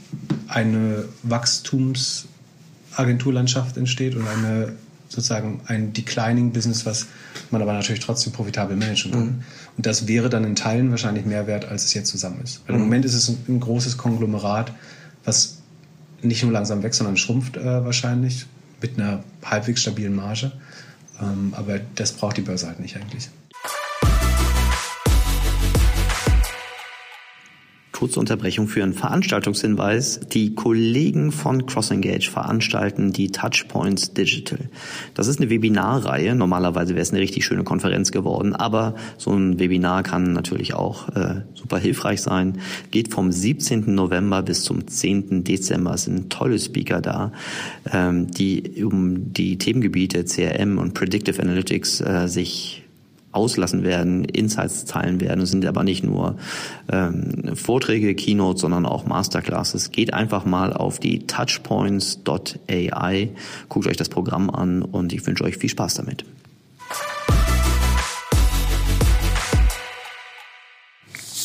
[0.48, 4.74] eine Wachstumsagenturlandschaft entsteht und eine
[5.12, 7.08] sozusagen ein declining Business, was
[7.52, 9.26] man aber natürlich trotzdem profitabel managen kann.
[9.26, 9.44] Mhm.
[9.78, 12.62] Und das wäre dann in Teilen wahrscheinlich mehr wert, als es jetzt zusammen ist.
[12.66, 12.88] Weil im mhm.
[12.88, 14.72] Moment ist es ein, ein, großes Konglomerat,
[15.26, 15.58] was
[16.22, 18.46] nicht nur langsam wächst, sondern schrumpft äh, wahrscheinlich
[18.82, 20.52] mit einer halbwegs stabilen Marge.
[21.22, 23.30] Ähm, aber das braucht die Börse halt nicht eigentlich.
[28.02, 30.22] Kurze Unterbrechung für einen Veranstaltungshinweis.
[30.34, 34.58] Die Kollegen von CrossEngage veranstalten die Touchpoints Digital.
[35.14, 36.34] Das ist eine Webinarreihe.
[36.34, 41.10] Normalerweise wäre es eine richtig schöne Konferenz geworden, aber so ein Webinar kann natürlich auch
[41.10, 42.58] äh, super hilfreich sein.
[42.90, 43.94] Geht vom 17.
[43.94, 45.44] November bis zum 10.
[45.44, 45.94] Dezember.
[45.94, 47.32] Es sind tolle Speaker da,
[47.94, 52.81] ähm, die um die Themengebiete CRM und Predictive Analytics äh, sich
[53.32, 55.42] auslassen werden, Insights teilen werden.
[55.42, 56.38] Es sind aber nicht nur
[56.92, 59.92] ähm, Vorträge, Keynotes, sondern auch Masterclasses.
[59.92, 63.30] Geht einfach mal auf die touchpoints.ai,
[63.70, 66.26] guckt euch das Programm an und ich wünsche euch viel Spaß damit.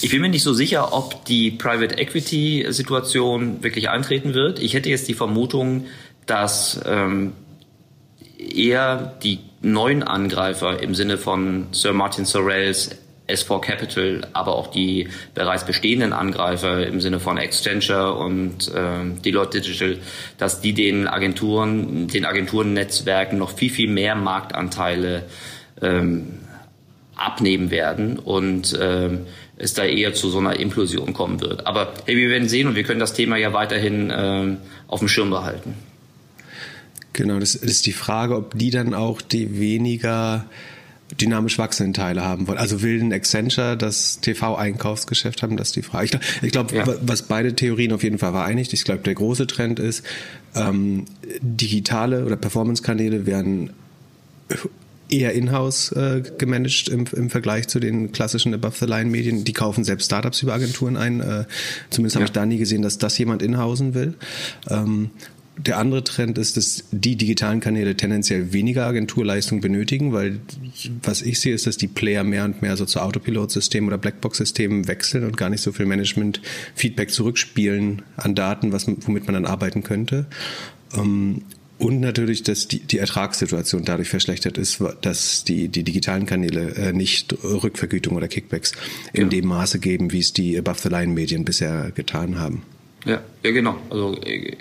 [0.03, 4.61] Ich bin mir nicht so sicher, ob die Private Equity Situation wirklich eintreten wird.
[4.61, 5.87] Ich hätte jetzt die Vermutung,
[6.27, 7.33] dass ähm,
[8.39, 9.41] eher die
[9.73, 12.91] neuen Angreifer im Sinne von Sir Martin Sorrells
[13.29, 19.61] S4 Capital, aber auch die bereits bestehenden Angreifer im Sinne von Accenture und äh, Deloitte
[19.61, 19.99] Digital,
[20.39, 25.25] dass die den Agenturen, den Agenturennetzwerken noch viel, viel mehr Marktanteile
[25.83, 26.39] ähm,
[27.17, 31.67] abnehmen werden und ähm, es da eher zu so einer Implosion kommen wird.
[31.67, 35.09] Aber hey, wir werden sehen und wir können das Thema ja weiterhin ähm, auf dem
[35.09, 35.75] Schirm behalten.
[37.17, 40.45] Genau, das ist die Frage, ob die dann auch die weniger
[41.19, 42.59] dynamisch wachsenden Teile haben wollen.
[42.59, 46.21] Also will ein Accenture das TV-Einkaufsgeschäft haben, das ist die Frage.
[46.43, 46.95] Ich glaube, glaub, ja.
[47.01, 50.05] was beide Theorien auf jeden Fall vereinigt, ich glaube, der große Trend ist,
[50.55, 51.07] ähm,
[51.41, 53.71] digitale oder Performance-Kanäle werden
[55.09, 59.45] eher in-house äh, gemanagt im, im Vergleich zu den klassischen Above-the-Line-Medien.
[59.45, 61.21] Die kaufen selbst Startups über Agenturen ein.
[61.21, 61.45] Äh,
[61.89, 62.21] zumindest ja.
[62.21, 64.15] habe ich da nie gesehen, dass das jemand in-hausen will.
[64.69, 65.11] Ähm,
[65.59, 70.41] der andere Trend ist, dass die digitalen Kanäle tendenziell weniger Agenturleistung benötigen, weil
[71.03, 74.87] was ich sehe, ist, dass die Player mehr und mehr so zu Autopilot-Systemen oder Blackbox-Systemen
[74.89, 79.83] wechseln und gar nicht so viel Management-Feedback zurückspielen an Daten, was, womit man dann arbeiten
[79.83, 80.27] könnte.
[80.95, 81.43] Ähm,
[81.79, 86.93] Und natürlich, dass die, die Ertragssituation dadurch verschlechtert ist, dass die, die digitalen Kanäle äh,
[86.95, 88.73] nicht Rückvergütung oder Kickbacks
[89.13, 89.29] in ja.
[89.29, 92.63] dem Maße geben, wie es die Above-the-Line-Medien bisher getan haben.
[93.05, 93.77] Ja, ja genau.
[93.91, 94.57] Also äh,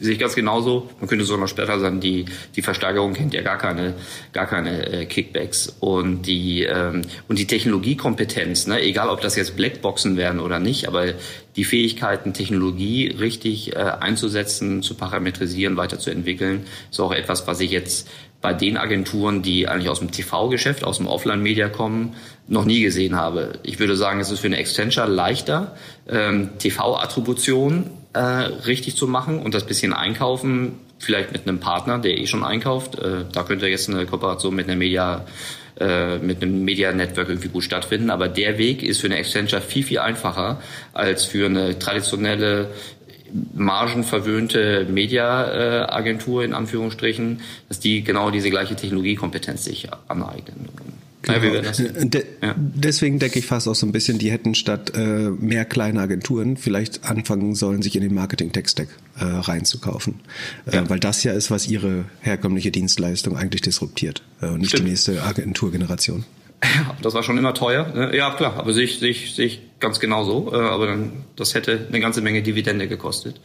[0.00, 0.88] sehe ich ganz genauso.
[0.98, 2.24] Man könnte sogar noch später sagen, die,
[2.56, 3.94] die Versteigerung kennt ja gar keine,
[4.32, 5.76] gar keine äh, Kickbacks.
[5.78, 10.88] Und die, ähm, und die Technologiekompetenz, ne, egal ob das jetzt Blackboxen werden oder nicht,
[10.88, 11.12] aber
[11.56, 18.08] die Fähigkeiten, Technologie richtig äh, einzusetzen, zu parametrisieren, weiterzuentwickeln, ist auch etwas, was ich jetzt
[18.40, 22.14] bei den Agenturen, die eigentlich aus dem TV-Geschäft, aus dem Offline-Media kommen,
[22.50, 23.52] noch nie gesehen habe.
[23.62, 25.76] Ich würde sagen, es ist für eine Accenture leichter,
[26.08, 32.18] ähm, TV-Attribution äh, richtig zu machen und das bisschen einkaufen, vielleicht mit einem Partner, der
[32.18, 32.98] eh schon einkauft.
[32.98, 35.24] Äh, da könnte jetzt eine Kooperation mit einer Media
[35.78, 38.10] äh, mit einem Media Network irgendwie gut stattfinden.
[38.10, 40.60] Aber der Weg ist für eine Accenture viel, viel einfacher
[40.92, 42.68] als für eine traditionelle
[43.54, 50.68] margenverwöhnte Media-Agentur in Anführungsstrichen, dass die genau diese gleiche Technologiekompetenz sich aneignen.
[51.22, 51.38] Genau.
[51.38, 51.72] Ja,
[52.04, 52.54] De ja.
[52.56, 56.56] Deswegen denke ich fast auch so ein bisschen, die hätten statt äh, mehr kleine Agenturen
[56.56, 60.20] vielleicht anfangen sollen, sich in den Marketing-Tech-Stack äh, reinzukaufen.
[60.66, 60.82] Äh, ja.
[60.82, 64.86] Äh, weil das ja ist, was ihre herkömmliche Dienstleistung eigentlich disruptiert äh, und nicht Stimmt.
[64.86, 66.24] die nächste Agenturgeneration.
[66.62, 67.86] Ja, das war schon immer teuer.
[67.94, 68.16] Ne?
[68.16, 70.52] Ja, klar, aber sehe ich, sehe ich, sehe ich ganz genauso.
[70.52, 73.40] Äh, aber dann, das hätte eine ganze Menge Dividende gekostet.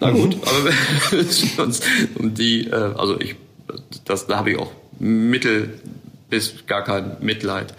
[0.00, 0.42] Na gut, mhm.
[0.44, 1.68] aber
[2.18, 3.36] um die, äh, also ich,
[4.04, 5.80] das, da habe ich auch Mittel
[6.32, 7.74] bis gar kein Mitleid.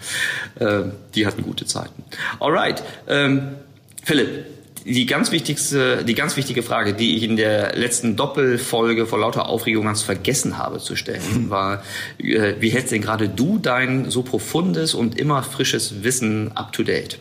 [0.60, 0.82] Äh,
[1.16, 2.04] die hatten gute Zeiten.
[2.38, 3.56] Alright, ähm,
[4.04, 4.46] Philipp,
[4.84, 9.48] die ganz wichtigste, die ganz wichtige Frage, die ich in der letzten Doppelfolge vor lauter
[9.48, 11.82] Aufregung ganz vergessen habe zu stellen, war,
[12.18, 16.84] äh, wie hältst denn gerade du dein so profundes und immer frisches Wissen up to
[16.84, 17.18] date?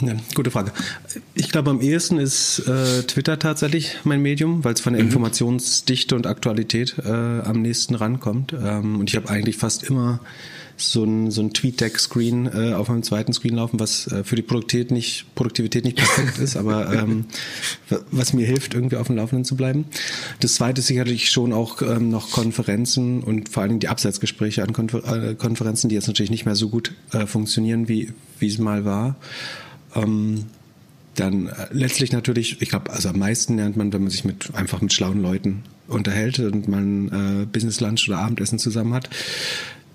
[0.00, 0.72] Ja, gute Frage.
[1.34, 5.08] Ich glaube, am ehesten ist äh, Twitter tatsächlich mein Medium, weil es von der mhm.
[5.08, 8.52] Informationsdichte und Aktualität äh, am nächsten rankommt.
[8.52, 10.20] Ähm, und ich habe eigentlich fast immer
[10.76, 14.42] so ein, so ein Tweet-Deck-Screen äh, auf meinem zweiten Screen laufen, was äh, für die
[14.42, 17.24] Produktivität nicht, Produktivität nicht perfekt ist, aber ähm,
[18.10, 19.86] was mir hilft, irgendwie auf dem Laufenden zu bleiben.
[20.40, 24.62] Das zweite ist sicherlich schon auch ähm, noch Konferenzen und vor allen Dingen die Abseitsgespräche
[24.62, 28.48] an Konfer äh, Konferenzen, die jetzt natürlich nicht mehr so gut äh, funktionieren, wie wie
[28.48, 29.16] es mal war.
[29.96, 30.44] Ähm,
[31.14, 34.54] dann äh, letztlich natürlich, ich glaube, also am meisten lernt man, wenn man sich mit
[34.54, 37.08] einfach mit schlauen Leuten unterhält und man
[37.42, 39.08] äh, Business Lunch oder Abendessen zusammen hat.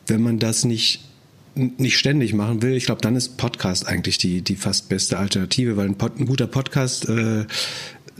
[0.08, 1.08] Wenn man das nicht
[1.54, 5.76] nicht ständig machen will, ich glaube, dann ist Podcast eigentlich die die fast beste Alternative,
[5.76, 7.46] weil ein, Pod, ein guter Podcast äh,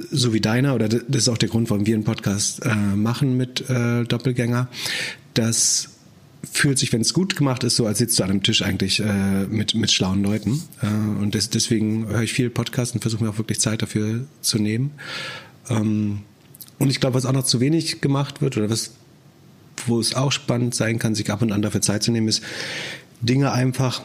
[0.10, 3.38] so wie deiner oder das ist auch der Grund, warum wir einen Podcast äh, machen
[3.38, 4.68] mit äh, Doppelgänger,
[5.34, 5.91] dass
[6.52, 9.00] fühlt sich, wenn es gut gemacht ist, so als sitzt du an einem Tisch eigentlich
[9.00, 10.62] äh, mit, mit schlauen Leuten.
[10.82, 10.88] Äh,
[11.22, 14.60] und das, deswegen höre ich viel Podcasts und versuche mir auch wirklich Zeit dafür zu
[14.60, 14.92] nehmen.
[15.70, 16.20] Ähm,
[16.78, 18.92] und ich glaube, was auch noch zu wenig gemacht wird oder was,
[19.86, 22.42] wo es auch spannend sein kann, sich ab und an dafür Zeit zu nehmen, ist
[23.22, 24.02] Dinge einfach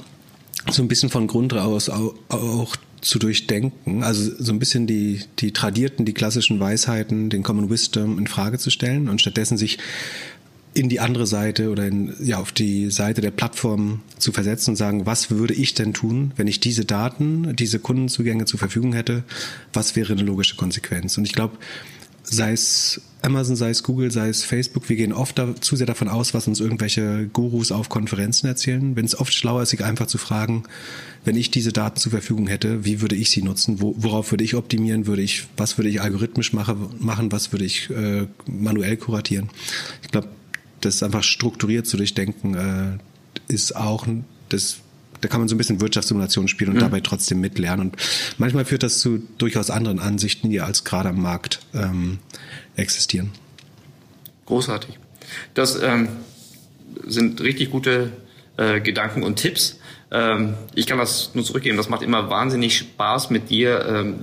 [0.70, 5.20] so ein bisschen von Grund aus auch, auch zu durchdenken, also so ein bisschen die,
[5.38, 9.78] die tradierten, die klassischen Weisheiten, den Common Wisdom in Frage zu stellen und stattdessen sich
[10.76, 14.76] in die andere Seite oder in, ja, auf die Seite der Plattform zu versetzen und
[14.76, 19.24] sagen, was würde ich denn tun, wenn ich diese Daten, diese Kundenzugänge zur Verfügung hätte?
[19.72, 21.16] Was wäre eine logische Konsequenz?
[21.16, 21.56] Und ich glaube,
[22.24, 25.86] sei es Amazon, sei es Google, sei es Facebook, wir gehen oft da, zu sehr
[25.86, 28.96] davon aus, was uns irgendwelche Gurus auf Konferenzen erzählen.
[28.96, 30.64] Wenn es oft schlauer ist, sich einfach zu fragen,
[31.24, 33.80] wenn ich diese Daten zur Verfügung hätte, wie würde ich sie nutzen?
[33.80, 35.06] Wo, worauf würde ich optimieren?
[35.06, 37.32] Würde ich, was würde ich algorithmisch mache, machen?
[37.32, 39.48] Was würde ich äh, manuell kuratieren?
[40.02, 40.28] Ich glaube,
[40.86, 44.06] das einfach strukturiert zu durchdenken, äh, ist auch
[44.48, 44.78] das
[45.20, 46.80] da kann man so ein bisschen Wirtschaftssimulation spielen und mhm.
[46.80, 47.86] dabei trotzdem mitlernen.
[47.88, 47.96] Und
[48.38, 52.18] manchmal führt das zu durchaus anderen Ansichten, die als gerade am Markt ähm,
[52.76, 53.32] existieren.
[54.44, 54.98] Großartig.
[55.54, 56.08] Das ähm,
[57.06, 58.12] sind richtig gute
[58.56, 59.78] äh, Gedanken und Tipps.
[60.10, 61.76] Ähm, ich kann das nur zurückgeben.
[61.76, 64.16] Das macht immer wahnsinnig Spaß, mit dir ähm,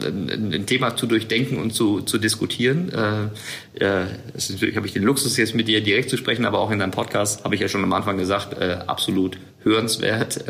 [0.54, 2.92] ein Thema zu durchdenken und zu, zu diskutieren.
[2.92, 4.06] Äh, äh,
[4.50, 6.92] natürlich habe ich den Luxus, jetzt mit dir direkt zu sprechen, aber auch in deinem
[6.92, 10.44] Podcast habe ich ja schon am Anfang gesagt, äh, absolut hörenswert.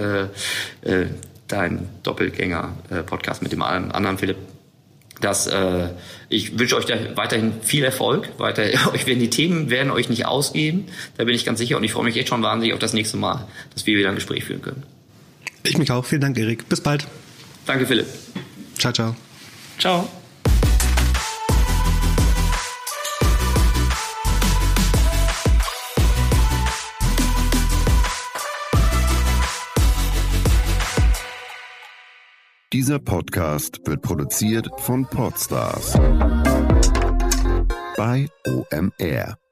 [1.48, 4.38] dein Doppelgänger-Podcast mit dem anderen Philipp
[5.24, 5.90] das, äh,
[6.30, 8.30] ich wünsche euch da weiterhin viel Erfolg.
[8.40, 8.64] Weiter,
[8.94, 10.86] euch werden die Themen werden euch nicht ausgehen.
[11.18, 13.18] Da bin ich ganz sicher und ich freue mich jetzt schon wahnsinnig auf das nächste
[13.18, 14.84] Mal, dass wir wieder ein Gespräch führen können.
[15.64, 16.06] Ich mich auch.
[16.06, 16.68] Vielen Dank, Erik.
[16.70, 17.08] Bis bald.
[17.66, 18.08] Danke, Philipp.
[18.78, 19.16] Ciao, ciao.
[19.80, 20.08] Ciao.
[32.74, 35.94] Dieser Podcast wird produziert von Podstars
[37.96, 39.43] bei OMR.